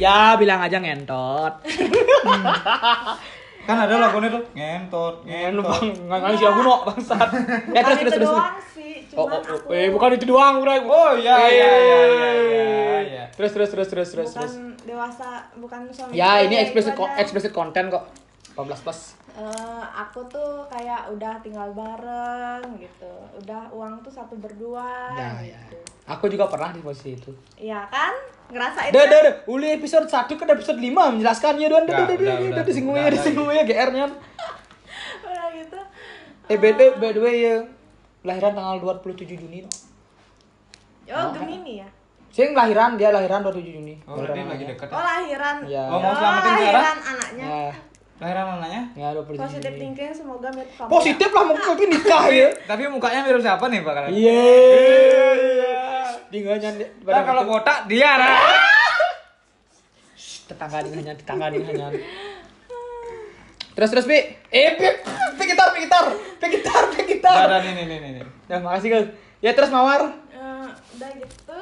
[0.00, 1.60] ya bilang aja ngentot.
[3.64, 5.82] Kan ada lagunya tuh ngentot, Ngentot ngentot.
[6.04, 7.28] bang, nggak sih aku no bangsat.
[7.74, 8.30] Ya terus terus terus.
[9.14, 10.74] Oh, oh, oh, aku eh bukan itu doang, bro.
[10.84, 13.24] Oh, iya, iya, iya, iya, iya, iya.
[13.30, 14.54] Terus terus terus terus terus bukan terus.
[14.82, 16.98] dewasa bukan suami Ya ini itu explicit aja.
[16.98, 18.04] ko- explicit content kok.
[18.54, 19.00] 18 plus.
[19.34, 19.50] Eh,
[19.92, 25.58] aku tuh kayak udah tinggal bareng gitu udah uang tuh satu berdua Ya ya.
[25.64, 27.32] gitu Aku juga pernah di posisi itu.
[27.56, 28.14] Iya kan
[28.46, 29.10] ngerasain Dah, kan?
[29.10, 29.34] dah, dah.
[29.46, 31.82] Uli episode 1 ke episode 5 menjelaskannya doang.
[31.82, 32.54] Dah, Udah, dah, dah, udah, dah, udah.
[32.54, 34.04] dah, disinggung ya, disinggung ya, GR-nya.
[35.24, 35.80] udah gitu
[36.44, 37.56] Eh, by the, by the way, ya.
[38.22, 39.64] Lahiran tanggal 27 Juni.
[41.06, 41.88] Oh Gemini ya
[42.30, 43.94] Sing lahiran, dia lahiran 27 Juni.
[44.04, 44.68] Oh, berarti Lahiran lagi anaknya.
[44.70, 45.04] deket oh ya.
[45.04, 45.82] lahiran Ya.
[45.84, 46.54] Oh, mau selamatin Sarah?
[46.54, 47.72] lahiran anaknya Ya,
[48.14, 48.82] Lahiran anaknya?
[48.94, 52.48] ya 27 positif thinking semoga mirip kamu Positif lah, mungkin nanti nikah ya.
[52.70, 53.92] Tapi mukanya mirip siapa nih, Pak?
[53.92, 54.10] kalian?
[54.14, 54.42] Iya.
[56.24, 56.84] Dia nggak nyanyi.
[57.04, 58.38] Nah, kalau botak dia lah.
[60.44, 61.88] tetangga nih hanya tetangga nih hanya
[63.72, 64.86] terus terus pi eh pi
[65.34, 66.04] pi gitar pi gitar
[66.36, 68.10] pi gitar pi Nah, gitar nah, nih, nih, nih, nih.
[68.14, 68.24] nih.
[68.46, 69.08] ya makasih guys
[69.40, 71.60] ya terus mawar Eh, udah gitu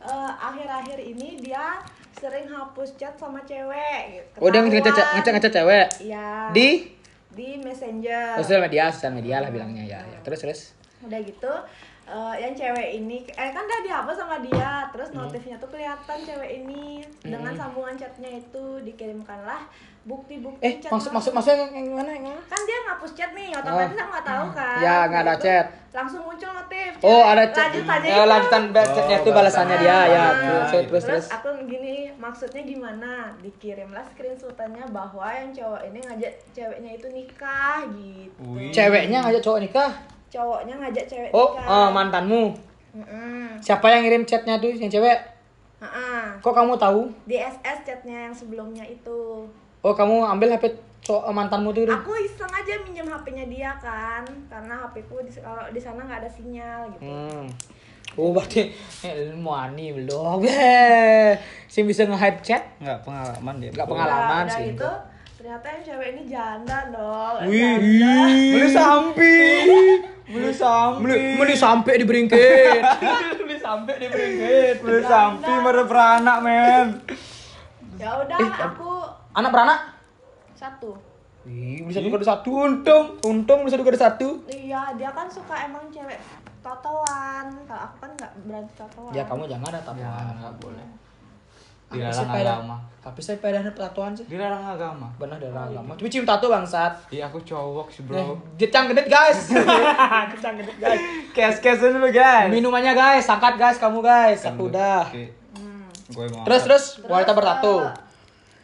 [0.00, 1.82] eh, akhir-akhir ini dia
[2.14, 4.36] sering hapus chat sama cewek gitu.
[4.38, 5.14] oh dia Ketahuan.
[5.18, 6.28] ngecek ngecek cewek Iya.
[6.50, 6.68] di
[7.34, 10.18] di messenger sosial media sosial media lah bilangnya ya, ya.
[10.22, 10.60] terus terus
[11.02, 11.52] udah gitu
[12.06, 16.50] eh, yang cewek ini eh kan udah dihapus sama dia terus notifnya tuh kelihatan cewek
[16.58, 16.84] ini
[17.18, 19.64] dengan sambungan chatnya itu dikirimkanlah
[20.04, 22.40] bukti-bukti Eh, chat maksud maksud- maksud maksudnya yang, yang mana yang mana?
[22.44, 25.44] kan dia ngapus chat nih otomatis aku nggak tahu kan Ya, nggak ada Gitu.
[25.44, 25.66] chat.
[25.94, 27.30] langsung muncul notif Oh, cewek.
[27.30, 27.64] ada chat.
[27.64, 28.28] lanjutannya Ya, itu.
[28.28, 29.96] lanjutan back Oh, chatnya itu balasannya dia ya.
[29.96, 31.04] Ah, Terus terus terus.
[31.06, 37.78] terus aku gini maksudnya gimana dikirimlah screenshotannya bahwa yang cowok ini ngajak ceweknya itu nikah
[37.88, 38.68] gitu Wih.
[38.70, 39.92] Ceweknya ngajak cowok nikah.
[40.34, 42.44] Cowoknya ngajak cewek Oh, nikah eh, mantanmu.
[42.94, 43.58] Mm-mm.
[43.58, 45.18] Siapa yang ngirim chatnya tuh yang cewek?
[45.78, 46.34] Ha-ha.
[46.38, 47.06] Kok kamu tahu?
[47.24, 49.46] di SS chatnya yang sebelumnya itu
[49.78, 51.84] Oh, kamu ambil HP cowok mantanmu tuh.
[51.84, 56.24] Aku iseng aja minjem HP-nya dia kan karena HP ku di, kalau di sana nggak
[56.24, 57.44] ada sinyal gitu Hmm.
[58.14, 58.70] Oh, berarti
[59.02, 60.40] eh, muani belum.
[60.48, 61.34] Eh,
[61.66, 62.62] sih bisa nge-hide chat?
[62.78, 63.70] Nggak pengalaman dia.
[63.70, 64.44] Nggak pengalaman.
[64.46, 64.66] Udah sih.
[64.70, 64.90] gitu
[65.34, 67.60] ternyata yang cewek ini janda dong Wih.
[67.60, 68.16] janda.
[68.48, 69.36] Beli sampi.
[70.24, 71.00] Beli sampi.
[71.04, 72.80] Beli, beli sampai di beringkit.
[73.40, 74.76] Beli sampi di beringkit.
[74.80, 76.86] Beli sampi mere beranak men.
[77.94, 78.90] ya udah Eh, aku
[79.32, 79.78] Anak beranak?
[80.54, 80.96] satu
[81.44, 82.50] Ih, bisa dua satu.
[82.58, 84.40] Untung, untung bisa dua satu.
[84.48, 86.16] iya dia kan suka emang cewek
[86.58, 90.34] totoan kalau aku kan nggak berani totoan Ya kamu jangan ada Ya, tatoan.
[90.40, 90.86] nggak boleh.
[91.88, 92.76] Dilarang agama.
[92.98, 94.24] Tapi saya pada ada tatoan sih.
[94.24, 95.12] Dilarang agama.
[95.14, 95.92] Benar dari agama.
[95.92, 96.96] Tapi cium tato bangsat.
[97.08, 98.34] Iya aku cowok sih Eh, bro.
[98.56, 99.52] Jecang gedit guys.
[100.32, 101.00] Jecang gedit guys.
[101.30, 102.48] Kes-kes dulu guys.
[102.48, 104.40] Minumannya guys, angkat guys kamu guys.
[104.44, 105.04] Aku udah.
[105.04, 105.28] Oke.
[105.52, 105.84] Hmm.
[106.10, 106.44] Gue mau.
[106.44, 107.84] Terus terus Terus, wanita bertato.
[107.84, 107.92] eh,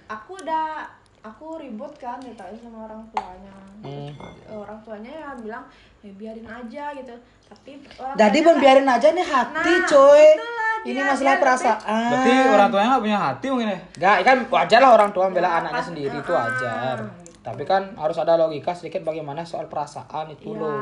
[0.09, 0.89] aku udah
[1.21, 4.13] aku ribut kan ditanya sama orang tuanya Hmm.
[4.13, 5.65] Eh, orang tuanya ya bilang
[6.01, 10.25] ya biarin aja gitu tapi orang Jadi pun biarin aja nih hati Nah, coy.
[10.33, 12.09] itulah Ini masalah dia perasaan.
[12.09, 13.79] Berarti orang tuanya nggak punya hati mungkin ya?
[13.93, 16.97] Enggak, kan wajar lah orang tua membela Ya, anaknya pas- sendiri itu ah, wajar.
[16.97, 17.05] gitu.
[17.43, 20.57] Tapi kan harus ada logika sedikit bagaimana soal perasaan itu Iya.
[20.57, 20.81] loh.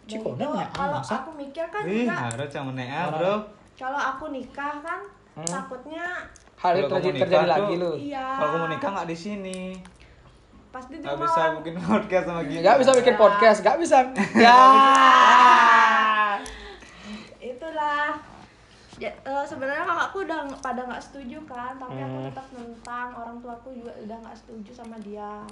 [0.00, 1.14] Dan Cikonan itu ya, kalau masa?
[1.18, 3.34] aku mikir kan Ih, harus yang menea bro.
[3.74, 5.00] kalau aku nikah kan
[5.34, 5.44] Hmm.
[5.44, 6.06] takutnya
[6.56, 7.94] Hal itu terjadi, lagi loh.
[7.94, 9.60] iya Kalau kamu nikah nggak di sini.
[10.78, 12.58] Pasti di rumah bisa bikin podcast sama kita.
[12.62, 13.96] Enggak bisa bikin podcast, enggak bisa.
[14.38, 14.58] Ya.
[17.40, 18.14] itulah
[18.96, 22.26] ya, eh, sebenarnya kakakku udah pada nggak setuju kan tapi aku Hmm.
[22.28, 25.42] tetap nentang orang tuaku juga udah nggak setuju sama dia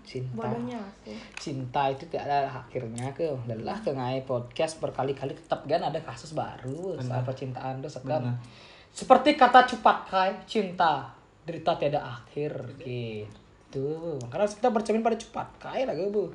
[0.00, 0.34] Cinta.
[0.36, 5.78] bodohnya sih Cinta itu tidak ada akhirnya ke lelah ke ngai podcast berkali-kali tetap kan
[5.80, 8.30] ada kasus baru soal percintaan tuh sekarang.
[8.30, 8.88] Benar.
[8.90, 11.06] Seperti kata Cupakai, cinta
[11.44, 14.18] derita tiada akhir gitu.
[14.28, 16.28] Karena kita bercermin pada Cupakai lagi bu.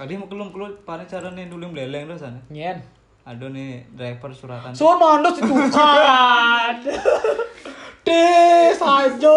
[0.00, 2.40] Adi mau kelum kelut paling cara nih dulu meleleng tuh sana.
[2.48, 2.80] Nyen.
[3.22, 4.72] Ada nih driver suratan.
[4.74, 6.76] Sono anda itu kan.
[8.06, 9.36] Des aja.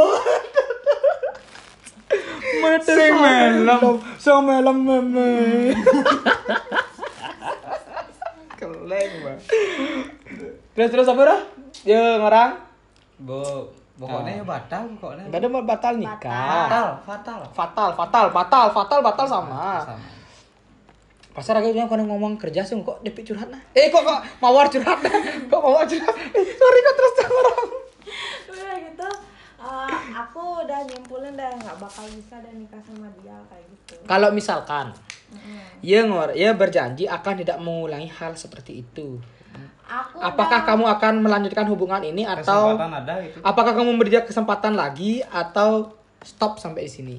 [2.56, 3.82] Mete Sing melem.
[4.18, 5.30] so melem meme.
[8.58, 9.40] Keleng bang.
[10.74, 11.42] Terus terus apa dah?
[11.84, 12.58] Ya orang.
[13.22, 15.24] Bo, pokoknya ya batal pokoknya.
[15.32, 16.32] Gak ada mau batal nikah.
[16.32, 17.40] Fatal, fatal.
[17.56, 19.80] Fatal, fatal, fatal, fatal, batal sama.
[19.84, 20.08] Sama.
[21.36, 23.60] Pasar lagi bilang kalau ngomong kerja sih kok DP curhat nah.
[23.76, 25.12] Eh kok kok mawar curhat nah.
[25.52, 26.16] Kok mawar curhat.
[26.32, 27.60] Eh, sorry kok terus terang orang.
[28.56, 29.10] udah gitu
[29.60, 34.30] eh, aku udah nyimpulin deh nggak bakal bisa deh nikah sama dia kayak gitu Kalau
[34.32, 34.96] misalkan
[35.84, 39.20] ia ngor, ia berjanji akan tidak mengulangi hal seperti itu.
[39.88, 43.38] Aku Apakah udah- kamu akan melanjutkan hubungan ini atau Kesempatan ada itu.
[43.40, 47.18] apakah kamu memberi dia kesempatan lagi atau stop sampai di sini?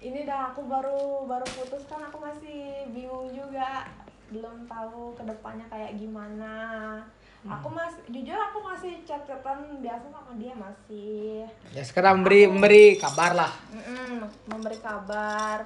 [0.00, 3.88] ini dah aku baru baru putus kan aku masih bingung juga
[4.26, 7.00] belum tahu ke depannya kayak gimana
[7.42, 7.76] aku Hmm.
[7.78, 13.52] masih jujur aku masih chat-chatan biasa sama dia masih Ya sekarang memberi memberi kabar lah.
[13.70, 15.64] Mm-mm, memberi kabar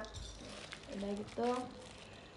[0.89, 1.49] udah gitu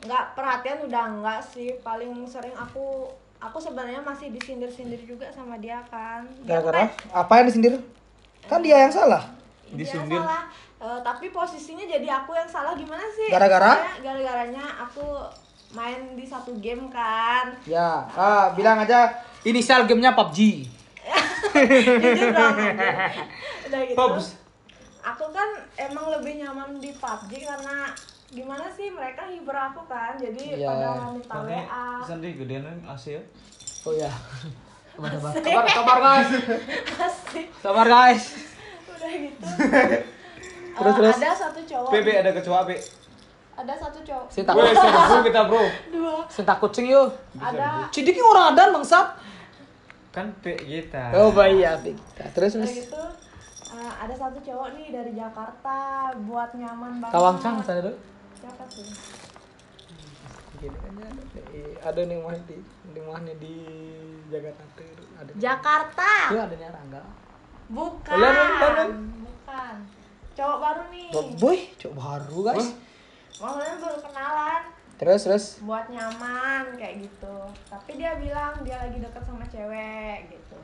[0.02, 3.06] nggak perhatian udah enggak sih paling sering aku
[3.42, 7.74] aku sebenarnya masih disindir-sindir juga sama dia kan Dia Gara-gara kayak- apa yang disindir?
[8.42, 9.22] Kan dia yang salah.
[9.68, 10.18] dia Disindir.
[10.18, 10.44] salah
[10.78, 13.86] Eh, tapi posisinya jadi aku yang salah gimana sih Gara-gara?
[13.98, 15.14] Gara-garanya aku
[15.72, 20.66] main di satu game kan Ya, ah, bilang aja inisial gamenya PUBG.
[22.02, 22.56] jujur dong
[23.66, 24.38] udah gitu Pobs.
[25.02, 27.90] aku kan emang lebih nyaman di PUBG karena
[28.32, 30.66] gimana sih mereka hibur aku kan jadi Iya.
[30.66, 33.22] pada minta Pakai WA sendiri gedean AC ya.
[33.82, 34.08] Oh ya.
[34.92, 36.28] Kabar, kabar, guys.
[36.98, 38.24] asik Kabar guys.
[38.90, 39.46] udah gitu
[40.72, 41.16] Terus, Eh, terus.
[41.18, 42.70] ada satu cowok PB ada kecoa B.
[43.52, 45.62] ada satu cowok Si takut, Wes, bro kita bro.
[45.90, 47.12] dua si takut sing yuk.
[47.34, 49.06] ada Cidik orang adan bangsat.
[50.10, 51.12] Kan P kita.
[51.12, 52.24] Oh baik ya, kita.
[52.32, 52.72] Terus terus.
[52.78, 53.00] gitu
[53.70, 55.76] eh, ada satu cowok nih dari Jakarta
[56.22, 57.96] buat nyaman banget Kawang cang sana dulu.
[58.52, 58.84] Siapa tuh
[60.60, 61.08] gini kan ya,
[61.48, 62.56] Nih, ada nih mah di
[62.92, 63.56] di mana di
[64.28, 64.62] Jakarta
[65.16, 67.02] ada Jakarta itu adanya Rangga.
[67.72, 68.16] Bukan.
[68.20, 68.90] Lihat.
[69.24, 69.76] bukan
[70.36, 71.08] cowok baru nih.
[71.40, 72.68] Boy coba baru guys.
[73.40, 74.62] Maksudnya baru kenalan.
[75.00, 75.44] Terus terus.
[75.64, 77.36] Buat nyaman kayak gitu.
[77.72, 80.58] Tapi dia bilang dia lagi deket sama cewek gitu.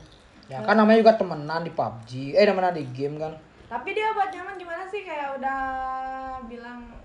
[0.45, 3.33] Ya kan namanya juga temenan di PUBG eh temenan di game kan.
[3.69, 5.01] Tapi dia buat nyaman gimana sih?
[5.01, 5.61] Kayak udah
[6.45, 6.99] bilang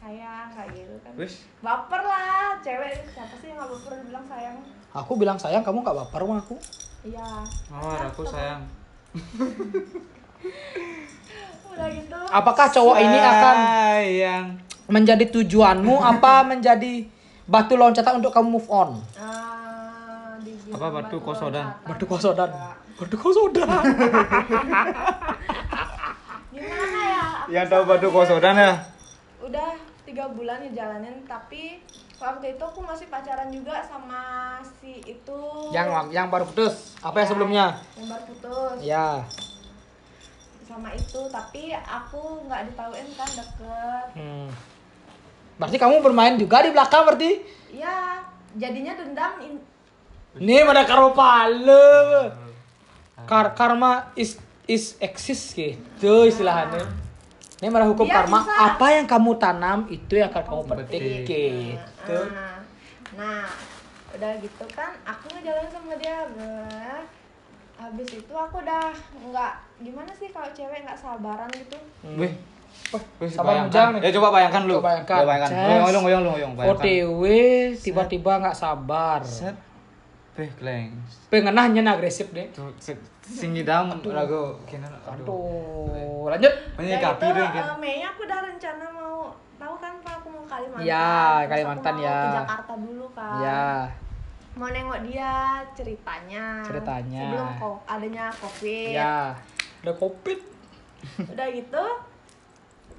[0.00, 1.44] sayang kayak gitu kan Wis.
[1.60, 4.56] baper lah cewek siapa sih yang gak baper bilang sayang
[4.90, 6.56] aku bilang sayang kamu gak baper sama aku
[7.02, 7.28] iya
[7.68, 8.62] Mawar aku sayang.
[11.70, 14.46] udah gitu apakah cowok ini akan sayang.
[14.86, 17.04] menjadi tujuanmu apa menjadi
[17.44, 18.98] batu loncatan untuk kamu move on
[20.40, 21.64] dibilang Apa batu kosodan?
[21.66, 21.86] loncatan.
[21.86, 22.50] batu kosodan
[22.96, 23.68] batu kosodan
[26.50, 28.72] gimana ya Yang tahu batu kosodan ya?
[29.40, 29.70] udah
[30.10, 31.78] tiga bulan ya jalanin tapi
[32.18, 35.40] waktu itu aku masih pacaran juga sama si itu.
[35.70, 36.98] Yang yang baru putus.
[36.98, 37.66] Apa yang sebelumnya?
[37.94, 38.76] yang baru putus.
[38.82, 39.22] Ya.
[40.66, 44.06] Sama itu tapi aku nggak ditauin kan deket.
[44.18, 44.50] Hmm.
[45.60, 47.44] berarti kamu bermain juga di belakang berarti?
[47.68, 48.24] Iya,
[48.56, 49.60] jadinya dendam in-
[50.40, 52.32] ini mana karo pale?
[53.28, 57.09] Kar karma is is exist gitu istilahnya
[57.60, 58.52] ini malah hukum Dia karma bisa.
[58.72, 62.56] apa yang kamu tanam itu yang akan kamu petik gitu Nah,
[63.16, 63.44] nah,
[64.10, 67.02] udah gitu kan, aku ngejalanin sama dia, ber.
[67.76, 68.92] Habis itu aku udah
[69.28, 71.76] nggak gimana sih kalau cewek nggak sabaran gitu.
[72.16, 72.32] Wih.
[73.18, 73.66] Wih, Sabar bayangkan.
[73.68, 74.00] bujang nih.
[74.00, 74.74] Ya coba bayangkan lu.
[74.78, 75.16] Coba bayangkan.
[75.16, 75.50] Coba bayangkan.
[75.50, 76.80] Ngoyong, ngoyong, ngoyong, ngoyong, bayangkan.
[76.80, 77.22] OTW
[77.76, 79.56] tiba-tiba nggak sabar Set.
[80.30, 80.94] Wih, kleng.
[81.28, 82.70] pengenahnya agresif deh Tuh,
[83.20, 86.26] Singi dam lagu kena aduh.
[86.26, 86.54] Lanjut.
[86.74, 87.64] Tuh gitu, kan.
[87.66, 90.82] eh, Mei aku udah rencana mau tahu kan Pak aku mau Kalimantan.
[90.82, 92.16] Ya, Terus aku Kalimantan, mau ya.
[92.16, 93.38] Ke Jakarta dulu kan.
[93.38, 93.66] Ya,
[94.50, 95.32] Mau nengok dia
[95.72, 96.44] ceritanya.
[96.66, 97.22] Ceritanya.
[97.22, 98.90] Sebelum kok adanya covid.
[98.90, 99.16] ya.
[99.82, 100.40] Udah covid.
[101.20, 101.84] udah gitu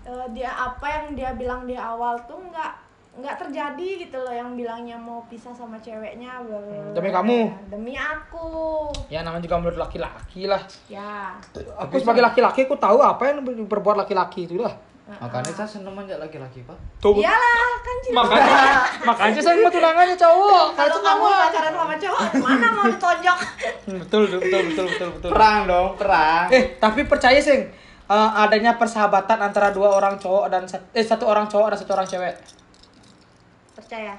[0.03, 2.73] eh, dia apa yang dia bilang di awal tuh nggak
[3.11, 7.39] nggak terjadi gitu loh yang bilangnya mau pisah sama ceweknya ber- Demi kamu?
[7.67, 10.63] demi aku Ya namanya juga menurut laki-laki lah.
[10.87, 11.35] ya
[11.77, 14.71] Aku sebagai laki-laki aku tahu apa yang diperbuat laki-laki itu lah.
[15.11, 16.77] Makanya saya seneng aja laki-laki, Pak.
[17.03, 17.19] Tuh.
[17.19, 17.35] iyalah
[17.77, 18.63] kan cinta Makanya
[19.11, 20.65] makanya saya mau tunangannya cowok.
[20.71, 23.37] kalau kamu pacaran sama cowok mana mau ditonjok
[23.81, 25.29] Hmm, Betul, betul, betul, betul, betul.
[25.29, 26.47] Perang dong, perang.
[26.47, 27.59] Eh, tapi percaya sih
[28.07, 32.07] eh, adanya persahabatan antara dua orang cowok dan eh satu orang cowok dan satu orang
[32.07, 32.31] cewek.
[33.91, 34.15] Percaya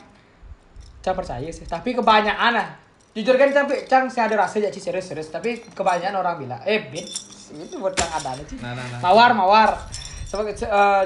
[1.00, 2.68] Saya percaya sih, tapi kebanyakan lah.
[3.16, 6.92] Jujur kan tapi Cang saya ada rasa jadi serius serius, tapi kebanyakan orang bilang, eh
[6.92, 7.02] bin
[7.56, 8.61] itu buat Cang ada nih sih.
[8.61, 9.00] Nah, nah, nah.
[9.00, 9.70] Mawar, mawar.
[10.28, 11.04] Sebagai eh,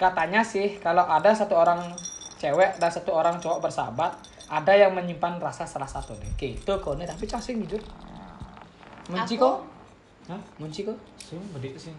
[0.00, 1.92] katanya sih kalau ada satu orang
[2.40, 4.16] cewek dan satu orang cowok bersahabat,
[4.48, 6.32] ada yang menyimpan rasa salah satu deh.
[6.40, 7.80] Gitu kok nih, tapi Cang sih jujur.
[9.12, 9.68] Munci kok?
[10.32, 10.40] Hah?
[10.56, 10.96] Munci kok?
[11.20, 11.94] Sing bedik sing.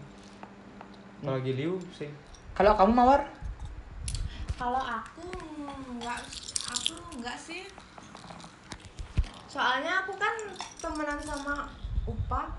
[1.22, 2.10] Kalau lagi liu sing.
[2.52, 3.22] Kalau kamu mawar?
[4.54, 5.26] kalau aku
[5.86, 6.18] nggak
[6.66, 7.62] aku nggak sih
[9.46, 10.34] soalnya aku kan
[10.76, 11.68] temenan sama
[12.04, 12.50] Upa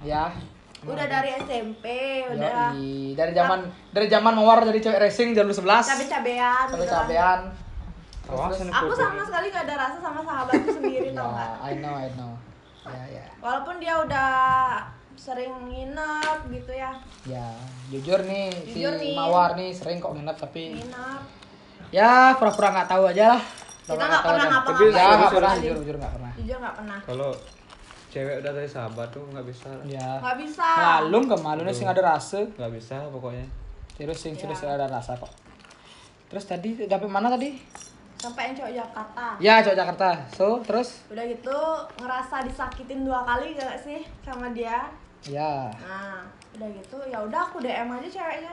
[0.00, 0.32] Ya.
[0.80, 1.84] udah dari SMP
[2.26, 3.12] udah Yoi.
[3.12, 7.04] dari zaman dari zaman mawar dari cewek racing jalur 11 cabe-cabean sampai gitu kan.
[7.04, 7.40] cabean.
[8.26, 11.52] Awas Terus- ini aku sama sekali gak ada rasa sama sahabatku sendiri tau Ya, gak
[11.62, 12.32] I know, I know.
[12.82, 13.24] Ya, ya.
[13.38, 14.30] walaupun dia udah
[15.14, 16.92] sering nginep gitu ya
[17.24, 17.52] Ya,
[17.90, 19.14] jujur nih Jujur si nih.
[19.14, 21.22] Mawar nih sering kok nginep tapi nginep
[21.90, 23.42] ya pura-pura nggak tahu aja lah.
[23.82, 26.32] kita nggak pernah ngapa-ngapain Ya, nggak sama pernah jujur, jujur nggak pernah.
[26.34, 27.30] jujur nggak pernah Kalau
[28.08, 29.70] cewek udah dari sahabat tuh nggak bisa.
[29.84, 30.08] Ya.
[30.18, 32.42] nggak bisa Malum ke malu nih sing ada rasa.
[32.48, 33.46] Nggak bisa pokoknya.
[33.94, 34.40] Terus sing Ya.
[34.40, 35.30] serius ada rasa kok.
[36.26, 37.54] Terus tadi dapet mana tadi?
[38.16, 40.08] sampai yang cowok Jakarta Ya, cowok Jakarta.
[40.30, 41.56] So, terus udah gitu
[41.96, 45.72] ngerasa disakitin dua kali gak sih sama dia ya.
[45.80, 46.20] nah
[46.52, 48.52] udah gitu ya udah aku DM aja ceweknya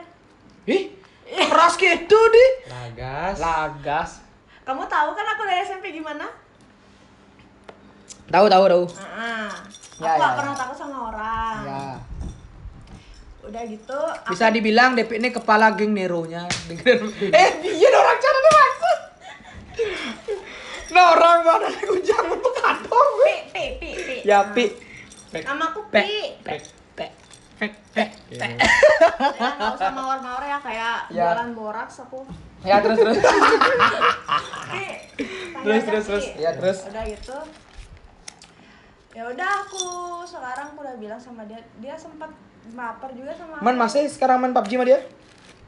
[0.64, 0.96] Ih,
[1.28, 2.46] keras gitu di.
[2.66, 3.36] Lagas.
[3.38, 4.10] Lagas.
[4.60, 6.28] kamu tahu kan aku dari SMP gimana
[8.26, 8.84] Tahu, tahu, tahu.
[8.98, 9.48] Ah,
[9.96, 10.36] Ya, aku ya, gak ya.
[10.36, 11.84] pernah takut sama orang Ya.
[13.40, 16.44] udah gitu aku- Bisa dibilang DP ini kepala geng Nero-nya.
[17.34, 18.98] eh, dia orang cara nih maksud.
[20.90, 23.34] Nah, orang mana nih ujang untuk kantor gue.
[23.48, 24.64] pi pi pi pi Ya, Pi.
[25.38, 26.54] namaku Pe, pi pe,
[26.94, 27.06] pe,
[27.56, 28.04] pe, pe.
[28.28, 31.32] Ya nggak usah mawar-mawar ya kayak Ya.
[31.32, 32.20] jualan boraks aku
[32.60, 33.18] Ya, terus terus.
[35.58, 36.26] Terus, terus, terus.
[36.34, 36.78] Ya, terus.
[36.86, 37.38] udah gitu
[39.14, 39.82] ya udah aku
[40.22, 42.30] sekarang aku udah bilang sama dia dia sempat
[42.68, 45.00] baper juga sama Man masih sekarang main PUBG sama dia?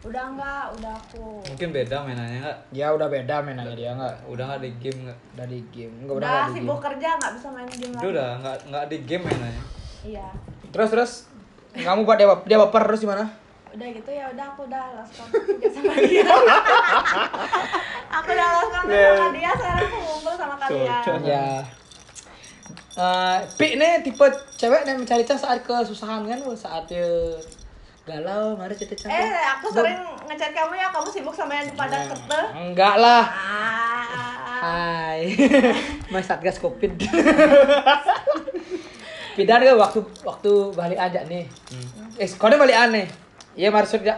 [0.01, 1.45] Udah enggak, udah aku.
[1.45, 2.59] Mungkin beda mainannya nggak?
[2.71, 4.17] Ya udah beda mainannya dia nggak.
[4.27, 5.19] Udah nggak di game nggak?
[5.35, 5.95] Udah di game.
[6.01, 8.07] Enggak udah, Udah sibuk kerja nggak bisa main game lagi.
[8.07, 9.65] udah nggak nggak di game mainannya.
[10.03, 10.29] Iya.
[10.71, 11.13] Terus terus
[11.75, 13.25] kamu buat dia dia baper terus gimana?
[13.71, 16.27] Udah gitu ya udah aku udah lost juga sama dia.
[18.19, 21.03] aku udah lost kontak sama dia, sekarang aku ngumpul sama kalian.
[21.07, 21.23] Cocok.
[21.23, 21.49] Ya.
[23.01, 24.27] Eh, Pi nih tipe
[24.59, 27.07] cewek yang mencari cas saat kesusahan kan, saat dia
[28.03, 29.15] galau, mari cerita cas.
[29.15, 32.43] Eh, aku sering ngechat kamu ya, kamu sibuk sama yang di padat kete.
[32.59, 33.25] Enggak lah.
[33.31, 34.31] Ah.
[34.61, 35.33] Hai.
[36.13, 36.99] Mas Satgas Covid.
[39.37, 41.45] Pidan ke waktu waktu balik aja nih.
[42.19, 43.07] Eh, kau balik aneh.
[43.55, 44.17] Iya maksud ya.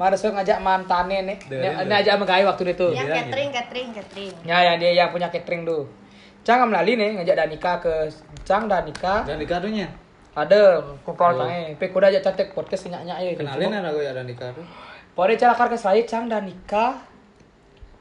[0.00, 1.38] Maksud ngajak mantannya nih.
[1.48, 2.90] Ini ajak megai waktu itu.
[2.92, 4.32] Yang catering, catering, catering.
[4.42, 5.86] Ya, yang dia yang punya catering tuh.
[6.42, 7.94] Cang melalui nih ngajak Danika ke
[8.42, 9.22] Cang Danika.
[9.22, 9.86] Dan di kadonya.
[10.32, 11.44] Ada kupol Oh.
[11.44, 11.76] tange.
[11.76, 13.30] Pe kuda aja cantik podcast nyak-nyak ya.
[13.36, 14.64] Kenalin ada gue ada di kado.
[15.12, 16.96] Pore calakar ke saya Cang Danika.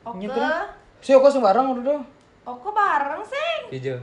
[0.08, 0.32] Oke.
[1.04, 2.02] Si aku sembarang udah tuh.
[2.48, 3.78] Oke bareng sih.
[3.78, 4.00] Hijau.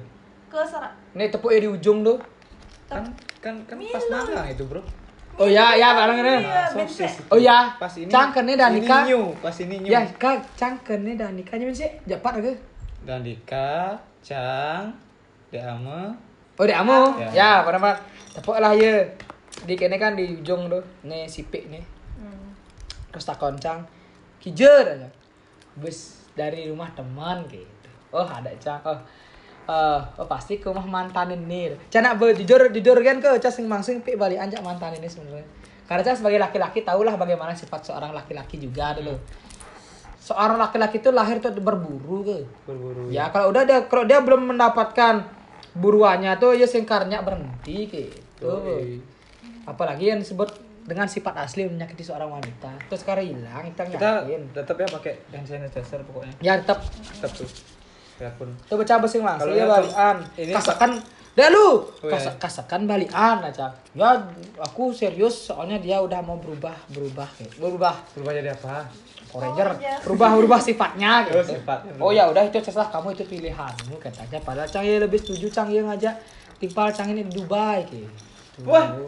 [0.48, 0.92] Ke serak.
[1.12, 2.18] Ini tepuknya di ujung tuh.
[2.88, 3.04] Kan
[3.44, 4.80] kan kan pas magang itu bro.
[5.38, 6.34] Oh ya, ya barang ini.
[6.42, 6.66] Iya.
[7.30, 8.10] Oh ya, Pas ini.
[8.10, 9.06] cangkene Danika.
[9.06, 9.86] Ini new, pas ini new.
[9.86, 11.86] Ya, kak cangkene Danika nya sih.
[12.10, 12.52] Japat aku.
[13.06, 14.90] Dan Dika, Cang,
[15.54, 16.10] Deame,
[16.58, 17.14] Oh, di amu.
[17.22, 17.30] Ya.
[17.30, 18.02] Ya, pada pada
[18.34, 19.06] tepuk lah ya.
[19.62, 20.82] Di kene kan di ujung tuh.
[21.06, 21.86] Nih sipik nih.
[22.18, 22.50] Hmm.
[23.14, 23.86] Terus tak koncang.
[24.42, 25.06] Kijer aja.
[25.78, 27.90] Bus dari rumah teman gitu.
[28.10, 28.82] Oh, ada cang.
[28.82, 28.98] Oh.
[29.68, 31.76] Eh, oh pasti ke rumah mantan ini.
[31.92, 35.44] Cana be jujur jujur kan ke cas sing mangsing pi balik anjak mantan ini sebenarnya.
[35.84, 39.20] Karena saya sebagai laki-laki tahulah bagaimana sifat seorang laki-laki juga dulu.
[40.24, 42.38] Seorang laki-laki itu lahir tuh berburu ke.
[42.64, 43.12] berburu.
[43.12, 45.28] Ya kalau udah dia kalau dia belum mendapatkan
[45.76, 48.52] buruannya tuh ya singkarnya berhenti gitu.
[49.68, 50.48] Apalagi yang disebut
[50.88, 52.72] dengan sifat asli menyakiti seorang wanita.
[52.88, 54.42] Terus sekarang hilang kita Kita yakin.
[54.56, 56.32] tetap ya pakai hand sanitizer pokoknya.
[56.40, 57.48] Ya tetap Tetap tuh.
[58.18, 58.48] Biarpun.
[58.66, 59.38] tuh baca besing mas.
[59.40, 60.16] Iya ya, balian.
[60.36, 60.92] ini- Kasakan
[61.30, 62.34] Dah lu, Oh, Kas- iya.
[62.34, 63.70] kasakan balian aja.
[63.94, 64.10] Ya
[64.58, 67.62] aku serius soalnya dia udah mau berubah berubah gitu.
[67.62, 68.90] berubah Berubah jadi apa?
[69.30, 69.68] Ranger
[70.02, 71.38] berubah berubah sifatnya gitu.
[71.38, 71.90] Oh, sifatnya.
[72.00, 74.42] Oh ya udah itu terserah kamu itu pilihanmu katanya.
[74.42, 76.18] Padahal Cang ya lebih setuju Cang ya ngajak
[76.58, 78.10] timpal Cang ini di Dubai gitu.
[78.66, 78.98] Wah,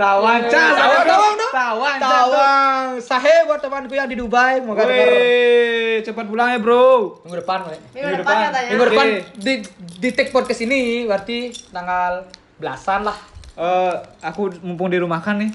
[0.00, 0.72] tawan Iya, Cang.
[0.72, 1.52] tawang, tawang, dong.
[1.52, 2.10] Tawan, Cang.
[2.10, 4.64] Tawang, sahe buat temanku yang di Dubai.
[4.64, 7.20] Moga Wih, cepat pulang ya, Bro.
[7.22, 7.76] minggu depan, we.
[7.92, 8.68] Minggu Minggu depan katanya.
[8.72, 9.52] Minggu depan di
[10.00, 12.24] di take podcast ini berarti tanggal
[12.56, 13.18] belasan lah.
[13.60, 15.52] Eh, aku mumpung di rumah kan nih.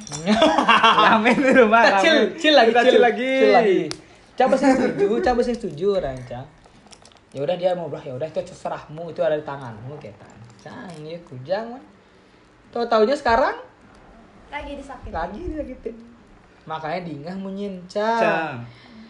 [0.78, 1.82] Ramen di rumah.
[1.82, 3.32] Kita chill, chill lagi, Kita chill, chill lagi.
[3.34, 3.82] chill lagi.
[4.36, 6.40] Coba saya setuju, coba saya setuju, Ranca.
[7.34, 10.30] Ya udah dia mau ya udah itu terserahmu, itu ada di tanganmu kita.
[10.62, 11.66] Cang, ya kujang.
[11.74, 11.84] man.
[12.70, 13.58] Tahu taunya sekarang
[14.56, 15.12] Lagi disakit.
[15.12, 15.96] lagi disakitin.
[16.64, 18.22] Makanya dingah munyincang.
[18.24, 18.56] Cang.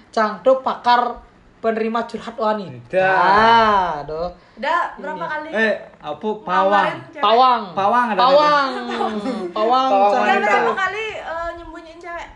[0.09, 1.21] Cang tuh pakar
[1.61, 2.97] penerima curhat wanita.
[2.97, 4.01] Dah.
[4.01, 4.29] Aduh.
[4.57, 5.49] Udah berapa kali?
[5.53, 6.97] Eh, apa pawang?
[7.21, 7.61] Pawang.
[7.77, 8.69] Pawang ada Pawang.
[8.89, 9.13] Pawang.
[9.53, 10.01] Pawang Cang.
[10.01, 10.49] Udah wanita.
[10.49, 12.27] berapa kali eh, nyembunyiin cewek?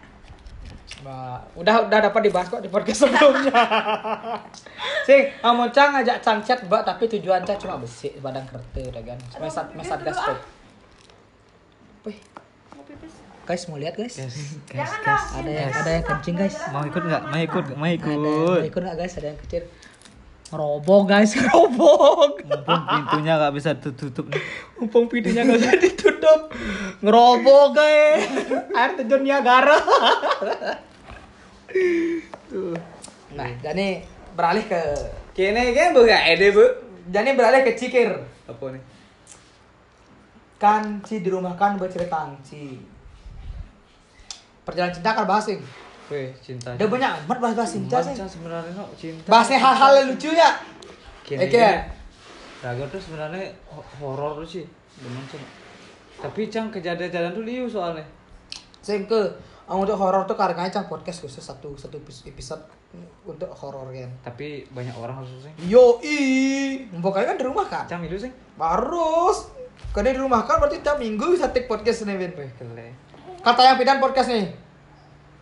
[1.00, 3.56] Bah, udah udah dapat dibahas kok di podcast sebelumnya.
[5.08, 9.04] Sing, kamu cang ngajak cang chat mbak tapi tujuan cang cuma besi badan kereta udah
[9.08, 9.17] kan.
[9.39, 10.19] Mesat mesat gas.
[12.04, 12.49] Wih, Mau pipis?
[13.50, 14.14] Guys mau lihat guys?
[14.70, 15.26] Jangan dong.
[15.42, 16.54] Ada yang ada yang kencing guys.
[16.70, 17.24] Mau ikut nggak?
[17.34, 17.66] Mau ikut?
[17.74, 18.18] Mau Ada ikut?
[18.22, 19.14] mau ikut nggak guys?
[19.18, 19.64] Ada yang kecil.
[20.54, 22.46] Ngerobok guys, ngerobok.
[22.46, 24.42] Mumpung pintunya nggak bisa tutup nih.
[24.78, 26.42] Mumpung pintunya nggak bisa ditutup.
[27.02, 28.30] Ngerobok guys.
[28.70, 29.78] Air terjun Niagara.
[32.54, 32.78] Tuh.
[33.34, 34.06] Nah, jadi
[34.38, 34.82] beralih ke
[35.34, 36.66] Kene kan bu gak ede bu?
[37.10, 38.14] jadi beralih ke cikir.
[38.46, 38.82] Apa nih?
[40.62, 42.78] Kan Ci di rumah kan bercerita Ci.
[44.69, 45.62] Perjalanan cinta kan bahas Ing.
[46.10, 46.73] Weh, cinta.
[46.73, 48.13] Udah banyak amat bahas-bahas cinta sih.
[48.17, 49.29] Sebenarnya no, cinta.
[49.29, 50.49] Bahasnya hal-hal yang lucu ya.
[51.25, 51.65] Oke.
[52.60, 54.65] Raga tuh sebenarnya ho- horor tuh sih.
[54.99, 55.39] Demen sih.
[56.19, 58.03] Tapi cang kejadian-kejadian tuh liu soalnya.
[58.82, 59.19] Sing ke
[59.69, 62.65] untuk horor tuh karena cang podcast khusus satu satu episode
[63.23, 64.10] untuk horor kan.
[64.25, 65.53] Tapi banyak orang harus sih.
[65.69, 66.19] Yo i,
[66.89, 67.86] pokoknya kan di rumah kan.
[67.86, 68.34] Cang milu sih.
[68.58, 69.53] Harus.
[69.93, 72.34] Karena di rumah kan berarti tiap minggu bisa take podcast nih Win.
[72.36, 72.89] Weh, kele.
[73.39, 74.45] Kata yang pindah podcast nih.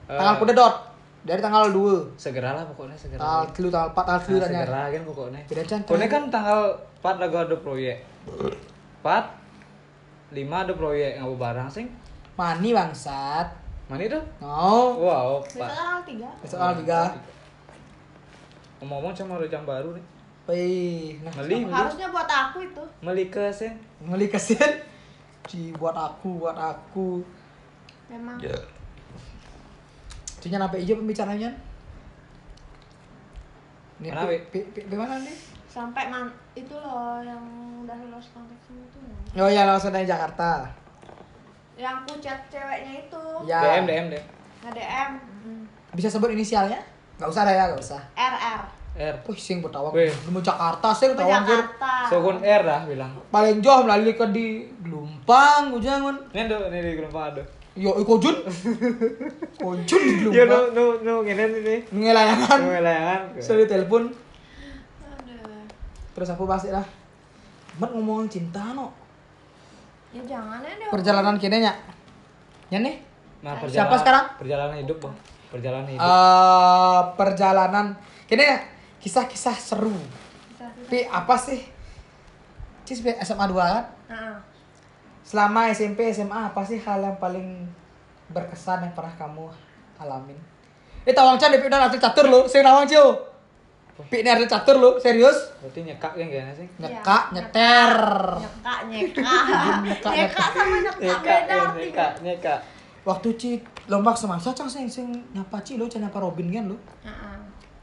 [0.05, 0.75] Tanggal Eh, kuda dot.
[1.21, 2.15] Dari tanggal 2.
[2.15, 3.19] Segeralah pokoknya segera.
[3.19, 4.47] Tanggal 3, tanggal 4, tanggal 3 Nah, tanya.
[4.47, 5.41] segera kan pokoknya.
[5.43, 5.87] Beda cantik.
[5.87, 6.59] Pokoknya kan tanggal
[6.95, 7.97] 4 lagu ada proyek.
[9.01, 9.23] 4
[10.29, 11.87] 5 ada proyek ngabu barang sing.
[12.33, 13.47] Mani bangsat.
[13.87, 14.19] Mana itu?
[14.37, 14.95] No.
[14.97, 15.69] Wow, Besok Pak.
[15.69, 16.29] tanggal tiga.
[16.39, 16.99] Besok tanggal 3.
[18.77, 20.05] Ngomong-ngomong cuma ada jam baru nih.
[20.47, 21.73] Wih, nah Meli, meli.
[21.73, 22.83] Harusnya buat aku itu.
[23.01, 23.75] Meli ke sen.
[23.99, 24.79] ngeli kesian.
[25.43, 27.19] Ci buat aku, buat aku.
[28.07, 28.37] Memang.
[30.37, 31.49] Itunya sampai hijau pembicaranya.
[33.97, 35.37] Ini Mana, pi, pi, pi, pi mana nih?
[35.67, 37.37] sampai man itu loh yang
[37.81, 39.45] udah lulus kontak sama itu loh.
[39.45, 40.65] Oh ya langsung dari Jakarta.
[41.75, 43.61] yang aku chat ceweknya itu Ya.
[43.77, 44.25] DM DM DM.
[44.63, 45.11] nge DM
[45.93, 46.81] Bisa sebut inisialnya?
[47.15, 48.01] Gak usah dah ya, gak usah.
[48.13, 48.61] RR
[48.97, 49.13] R.
[49.23, 49.93] Wih, sing bertawang.
[49.93, 50.09] Wih.
[50.27, 51.45] Mau Jakarta sih tawang.
[51.45, 53.13] Jakarta Sogun R dah bilang.
[53.29, 56.17] Paling jauh melalui ke di Gelumpang, gue jangan.
[56.31, 57.43] Ini do ini di Gelompang ada.
[57.77, 58.33] Yo, iko jun.
[59.61, 60.73] Kojun di Yo Gelumpang.
[60.73, 61.75] no no no ngene ini.
[61.93, 62.57] Ngelayangan.
[62.65, 63.21] No layangan.
[63.37, 64.09] Sudah telepon.
[66.17, 66.81] Terus aku pasti lah.
[67.77, 68.89] Mat ngomong cinta no.
[70.09, 71.73] ya jangan ya deh Perjalanan kini nya.
[72.73, 72.97] Ya nih.
[73.45, 74.25] Nah, Siapa sekarang?
[74.41, 75.13] Perjalanan hidup, Bang.
[75.53, 76.01] Perjalanan hidup.
[76.01, 77.85] Eh perjalanan
[78.25, 78.57] kini ya
[78.97, 79.93] kisah-kisah seru.
[79.93, 80.65] Bisa.
[80.65, 81.61] Tapi apa sih?
[82.87, 83.85] Cis SMA 2 kan?
[84.09, 84.41] Nah,
[85.27, 87.67] Selama SMP SMA apa sih hal yang paling
[88.31, 89.51] berkesan yang pernah kamu
[89.99, 90.39] alamin?
[91.03, 93.27] Eh tawang can udah atlet catur lo, saya nawang cio.
[94.07, 95.51] Pi ini atlet catur lo, serius?
[95.59, 96.67] Berarti nyekak yang kayaknya sih.
[96.79, 97.93] Nyekak, nyeter.
[98.39, 99.35] nyeka nyeka
[99.83, 102.59] Nyeka, nyeka sama nyeka Nyekak, beda ya, nyekak, nyekak.
[103.03, 103.49] Waktu ci
[103.91, 106.79] lomba semasa cang sing sing nyapa ci lo, cang nyapa Robin kan lo.
[107.03, 107.36] Heeh.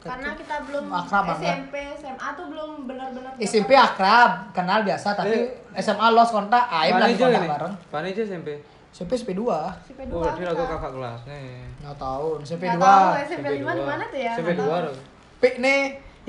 [0.04, 1.48] Karena kita belum Akrab banget.
[1.48, 5.36] SMP SMA tuh belum benar-benar SMP akrab, kenal biasa tapi
[5.80, 7.48] SMA los kontak, aib aja kontak ini.
[7.48, 7.74] bareng.
[7.88, 8.48] Pani aja SMP.
[8.94, 9.42] SMP SMP 2.
[9.82, 11.66] SMP Oh, berarti lagu kakak kelas nih.
[11.82, 12.86] Nggak tahu, SMP Nggak 2.
[12.86, 14.70] tahu SMP 5 di mana tuh ya SMP Nggak tahu.
[14.70, 14.94] 2 loh.
[15.42, 15.80] Pik nih,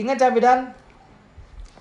[0.01, 0.34] ingat cang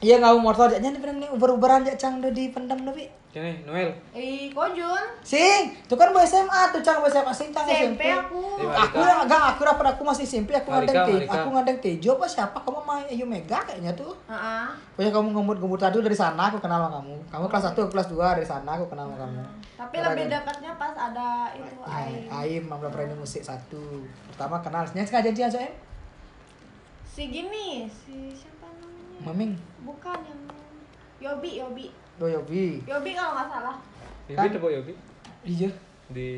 [0.04, 3.04] Iya ngau motor jaknya nih bidan nih uber-uberan jak cang udah dipendam nih Pi.
[3.32, 3.90] Sini, Noel.
[4.14, 5.04] Ih, Kojun.
[5.24, 8.02] Sing, itu kan bu SMA tuh cang bu SMA sing cang SMP SMP.
[8.12, 8.62] aku.
[8.62, 8.84] Lima.
[8.84, 12.26] Aku agak aku rapat aku masih SMP aku Marika, ngandeng te, aku ngandeng Tejo apa
[12.28, 14.12] siapa kamu main Ayu Mega kayaknya tuh.
[14.30, 14.66] Heeh.
[14.94, 17.16] Pokoknya kamu ngemut-ngemut tadi dari sana aku kenal sama kamu.
[17.32, 19.40] Kamu kelas 1 aku kelas 2 dari sana aku kenal sama kamu.
[19.74, 22.22] Tapi lebih dekatnya pas ada itu Ya, Aim.
[22.30, 24.06] Aim Mamla Premi Musik satu.
[24.30, 25.74] Pertama kenal, sengaja janjian soalnya.
[27.02, 29.26] Si gini, si siapa namanya?
[29.26, 29.52] Maming,
[29.84, 30.40] Bukan yang
[31.20, 31.86] Yobi, Yobi.
[32.14, 32.80] Doyobi.
[32.84, 33.76] Yobi kalau nggak salah.
[34.26, 34.92] Yobi tuh Yobi
[35.44, 35.70] Iya.
[36.08, 36.28] di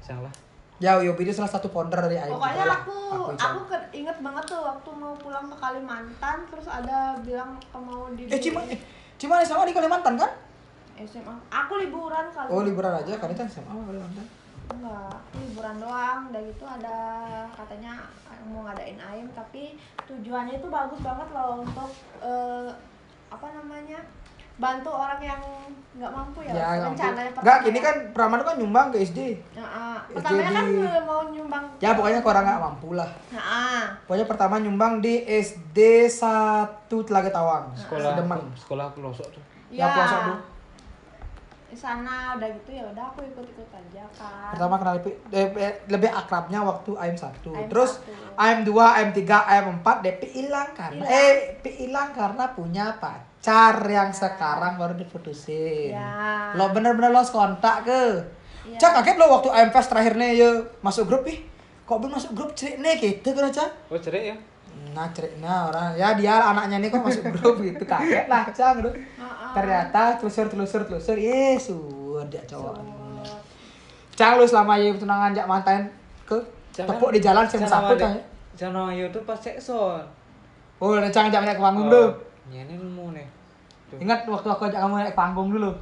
[0.00, 0.32] Sanglah.
[0.76, 2.28] Ya, Yobi itu salah satu founder dari Aim.
[2.30, 2.96] Pokoknya aku
[3.30, 3.38] Ican.
[3.38, 8.10] aku ke- inget banget tuh waktu mau pulang ke Kalimantan terus ada bilang ke mau
[8.10, 8.76] di Eh, Cima, eh,
[9.16, 10.30] Cima sama di Kalimantan kan?
[10.96, 11.34] SMA.
[11.48, 12.48] Aku liburan kali.
[12.48, 14.26] Oh, liburan aja, kan itu SMA Kalimantan.
[14.70, 16.20] Enggak, liburan doang.
[16.32, 16.98] Udah gitu ada
[17.52, 18.06] katanya
[18.44, 21.90] mau ngadain AIM tapi tujuannya itu bagus banget loh untuk
[22.20, 22.68] eh,
[23.32, 24.00] apa namanya?
[24.54, 25.42] bantu orang yang
[25.98, 27.30] nggak mampu ya, Ya, nggak rencananya.
[27.42, 29.34] Enggak, ini kan Praman kan nyumbang ke SD.
[29.58, 30.66] Nah, pertamanya kan
[31.02, 33.10] mau nyumbang Ya, pokoknya ke orang nggak mampu lah.
[33.34, 37.74] nah, Pokoknya pertama nyumbang di SD 1 Telaga Tawang.
[37.74, 38.40] Sekolah Sedeman.
[38.54, 39.42] sekolah pelosok tuh.
[39.74, 40.53] Ya, puasa dulu.
[41.74, 46.06] Di sana udah gitu ya udah aku ikut-ikut aja kan Pertama kenal lebih, eh, lebih
[46.06, 47.50] akrabnya waktu AM 1.
[47.50, 48.38] AM Terus 1.
[48.38, 51.10] AM 2, AM 3, AM 4 DP hilang karena Hilang.
[51.10, 55.90] eh Pi hilang karena punya pacar yang sekarang baru diputusin.
[55.90, 56.54] Ya.
[56.54, 58.22] Lo bener-bener los kontak ke.
[58.64, 58.78] Iya.
[58.78, 61.42] Cak kaget lo waktu AM Fest terakhir nih ya masuk grup ih.
[61.82, 63.90] Kok belum masuk grup cerik nih gitu kan Cak?
[63.90, 64.36] Oh, cerai ya?
[64.94, 68.88] Nah cerik nah orang ya dia anaknya nih kok masuk grup gitu kaget lah gitu.
[68.88, 69.50] Heeh.
[69.52, 72.78] Ternyata telusur telusur telusur yesus dia cowok.
[74.14, 75.90] Cang lu selama ya tunangan jak mantan
[76.22, 76.38] ke
[76.70, 78.14] tepuk di jalan sing sapu cang.
[78.54, 79.98] Jangan yo tuh pas sekson.
[80.78, 82.14] Oh, ada cang jak naik ke panggung dulu.
[82.46, 83.26] Ini nemu nih.
[83.90, 83.98] Tuh.
[83.98, 85.74] Ingat waktu aku ajak kamu naik panggung dulu.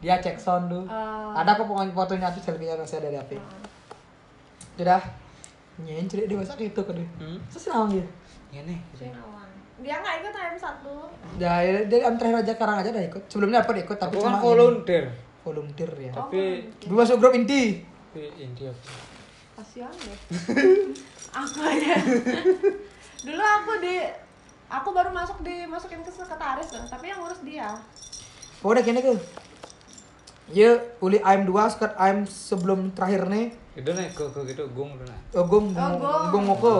[0.00, 0.84] Dia cek sound dulu.
[0.88, 3.32] eh, Ada kok pokoknya fotonya tuh selfie-nya masih ada di HP.
[4.80, 5.00] Sudah.
[5.76, 7.08] Nyen cerit dia masak itu kan dia.
[7.16, 7.38] Hmm.
[7.46, 8.06] Terus naon dia?
[8.52, 8.76] Ini.
[8.94, 9.48] Sinawan.
[9.74, 10.94] dia nggak ikut AM satu
[11.34, 13.22] Ya, dia am terakhir aja karang aja udah ikut.
[13.26, 14.44] Sebelumnya apa ikut tapi Aku cuma kan ini.
[14.44, 15.04] volunteer.
[15.40, 16.12] volunteer ya.
[16.12, 16.42] Tapi
[16.80, 17.82] Dulu masuk grup inti.
[18.06, 18.82] tapi inti apa?
[19.54, 20.18] kasihan deh
[21.36, 21.94] aku aja
[23.20, 24.02] dulu aku di
[24.66, 27.70] aku baru masuk dimasukin ke sekretaris kan tapi yang ngurus dia
[28.58, 29.14] Pokoknya gini ke.
[30.52, 33.56] Ya, uli AM 2 sekat AM sebelum terakhir nih.
[33.74, 35.18] Itu nih ke ke gitu gung tuh nah.
[35.40, 35.94] Oh, gong, oh gong,
[36.30, 36.74] gong Gung apa?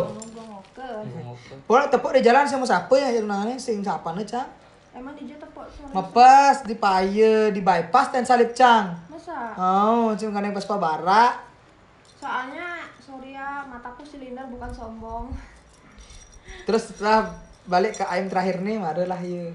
[1.64, 4.48] Pokoknya tepuk di jalan sama siapa ya yang nangannya sing siapa nih cang?
[4.94, 8.94] emang DJ tepuk suara Mepes di paye di bypass dan salib cang.
[9.10, 11.24] masa Oh, cuma kan yang pas bara.
[12.14, 15.28] soalnya sorry ya mataku silinder bukan sombong
[16.64, 17.28] Terus setelah
[17.68, 19.52] balik ke AM terakhir nih, lah ya.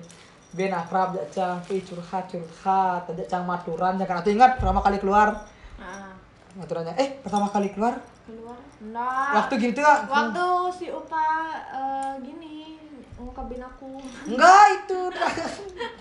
[0.50, 4.97] Ben akrab jak cang, pi curhat curhat, aja cang maturan, jangan aku ingat pertama kali
[4.97, 5.30] keluar.
[5.78, 6.10] nah
[6.58, 7.93] Maturannya, eh pertama kali keluar
[8.26, 10.06] keluar enggak waktu gitu gak?
[10.06, 12.78] waktu si Upa eh, gini
[13.14, 15.00] ngungkapin aku Enggak itu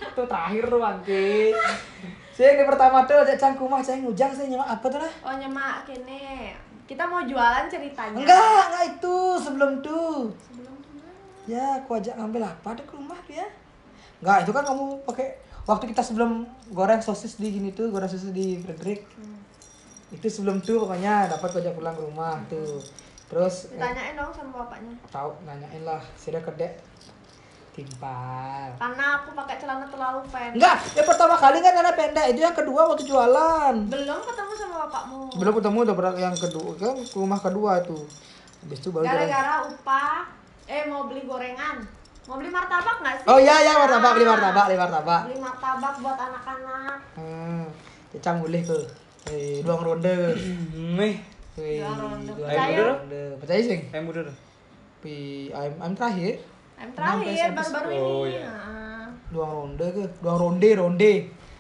[0.02, 1.52] itu terakhir tuh bangke.
[2.32, 5.12] Sih di pertama tuh aja cang kumah cang ngujang sih nyemak apa tuh lah?
[5.22, 10.32] oh nyemak kene kita mau jualan ceritanya Enggak, enggak itu sebelum tuh.
[10.40, 11.12] sebelum gimana?
[11.44, 13.44] Ya, aku ajak ngambil apa deh ke rumah dia.
[14.18, 15.38] Enggak, itu kan kamu pakai
[15.68, 19.06] waktu kita sebelum goreng sosis di gini tuh, goreng sosis di Frederick.
[19.14, 19.38] Hmm.
[20.10, 22.82] Itu sebelum tuh pokoknya dapat aku ajak pulang ke rumah tuh.
[23.28, 26.80] Terus eh, ditanyain dong sama bapaknya tahu nanyain lah, sudah kedek
[27.76, 28.74] timpal.
[28.74, 32.56] karena aku pakai celana terlalu pendek Enggak, yang pertama kali kan karena pendek, itu yang
[32.56, 33.74] kedua waktu jualan.
[33.86, 38.02] belum ketemu sama bapakmu Belum ketemu udah pernah yang kedua kan rumah kedua tuh.
[38.66, 40.26] Habis itu baru gara-gara upah
[40.66, 41.86] eh mau beli gorengan
[42.28, 45.20] mau beli martabak nggak sih Oh iya iya martabak, beli martabak, beli martabak.
[45.24, 47.64] beli martabak buat anak-anak Hmm,
[48.10, 48.78] cecang boleh ke.
[49.26, 50.36] Eh, duang ronde.
[50.70, 51.18] Meh.
[51.54, 52.30] Wih, Duang ronde.
[52.38, 52.78] Percaya?
[52.94, 53.22] ronde.
[53.36, 53.80] Percaya sih?
[53.88, 54.28] Eh mundur.
[54.98, 55.14] Pi,
[55.50, 56.38] I'm, I'm terakhir.
[56.74, 58.46] Sampai- terakhir baru-baru Oh, ini iya.
[58.46, 59.06] Nah.
[59.28, 60.04] Duang ronde ke.
[60.20, 61.12] Duang ronde, ronde.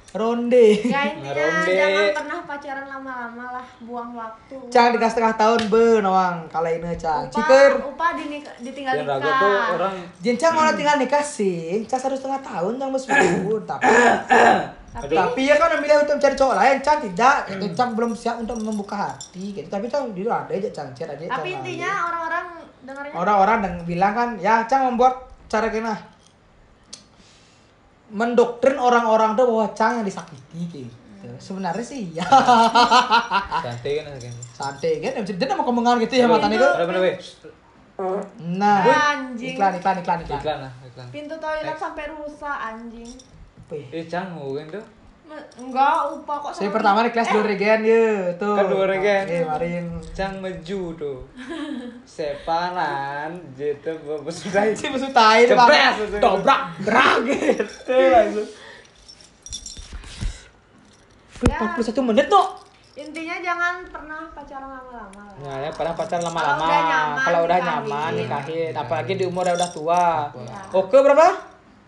[0.08, 0.66] Ronde.
[0.80, 1.68] ya intinya Ronde.
[1.70, 6.96] jangan pernah pacaran lama-lama lah buang waktu Cang tiga setengah tahun be nawang kala ini
[6.96, 7.28] cang.
[7.28, 7.70] upah Ciker.
[7.84, 12.16] upah dinik- ditinggal Yang nikah ragu tuh orang Jencang orang tinggal nikah sih, cang satu
[12.16, 13.84] setengah tahun cang meskipun tapi
[14.88, 18.40] tapi tapi ya kan memilih untuk mencari cowok lain, cang tidak, itu cang belum siap
[18.40, 19.68] untuk membuka hati, gitu.
[19.68, 21.22] Tapi cang dulu ada aja cang cer aja.
[21.28, 22.06] tapi Cang intinya lain.
[22.08, 22.44] orang-orang
[22.80, 25.14] dengarnya orang-orang yang bilang kan, ya cang membuat
[25.46, 25.92] cara kena
[28.08, 30.88] mendoktrin orang-orang tuh bahwa cang yang disakiti gitu.
[31.42, 32.24] Sebenarnya sih ya
[33.64, 34.34] santai kan kan.
[34.54, 36.48] santai kan, dia nama komengan gitu ya mana
[37.02, 37.18] weh?
[38.38, 39.58] Nah, Anjing.
[39.58, 40.38] iklan iklan iklan iklan.
[40.38, 41.06] Iklan lah, iklan.
[41.10, 43.10] pintu toilet sampai rusak anjing
[43.68, 43.84] Wih.
[43.92, 44.84] Eh canggu kan tuh.
[45.58, 48.56] Enggak upah kok Saya pertama di kelas dua regen ya tuh.
[48.56, 49.24] Kan dua regen.
[49.28, 49.84] Eh, marin.
[50.16, 51.18] Cang maju tuh.
[52.18, 53.92] Sepanan, jete
[54.24, 54.72] besutai.
[54.72, 56.20] Si besutai langsung.
[56.20, 58.48] Dobrak, berak gitu langsung.
[61.38, 61.70] Ya.
[61.70, 62.46] 41 menit tuh.
[62.98, 66.66] intinya jangan pernah pacaran lama-lama lah Nah, ya pernah pacaran Kalau lama-lama.
[67.14, 70.34] Kalau udah nyaman nikahin, apalagi di umur udah tua.
[70.34, 70.74] Iya.
[70.74, 71.30] Oke berapa?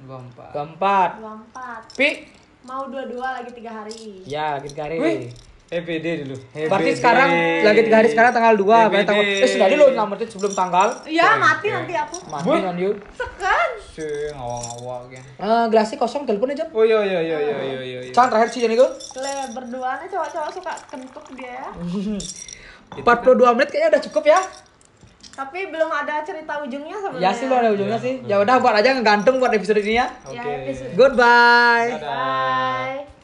[0.06, 0.54] Gompa.
[0.54, 1.10] Keempat.
[1.18, 2.08] dua empat Pi.
[2.70, 4.22] Mau dua-dua lagi tiga hari.
[4.22, 4.96] Ya, lagi tiga hari.
[5.02, 5.18] Wih,
[5.70, 6.36] EPD dulu.
[6.54, 7.30] Berarti sekarang
[7.66, 10.88] lagi tiga hari sekarang tanggal 2 berarti tanggal eh sudah lo nyelamatin sebelum tanggal.
[11.02, 12.16] Iya mati nanti aku.
[12.30, 12.94] Mati kan yuk.
[13.14, 15.24] Sekan Si ngawang-ngawang kan.
[15.34, 16.66] eh gelasnya kosong telepon aja.
[16.70, 18.00] Oh iya iya iya iya iya iya.
[18.06, 18.12] iya.
[18.14, 21.70] Can terakhir sih jadi gue le berduaan cowok-cowok suka kentuk dia.
[22.90, 24.40] 42 menit kayaknya udah cukup ya
[25.40, 28.20] tapi belum ada cerita ujungnya sebenarnya Ya sih lo ada ujungnya sih.
[28.28, 30.12] Ya udah buat aja ngegantung buat episode ini ya.
[30.28, 30.50] ya Oke.
[30.68, 31.96] episode Goodbye.
[31.96, 33.08] Dadah.
[33.08, 33.19] bye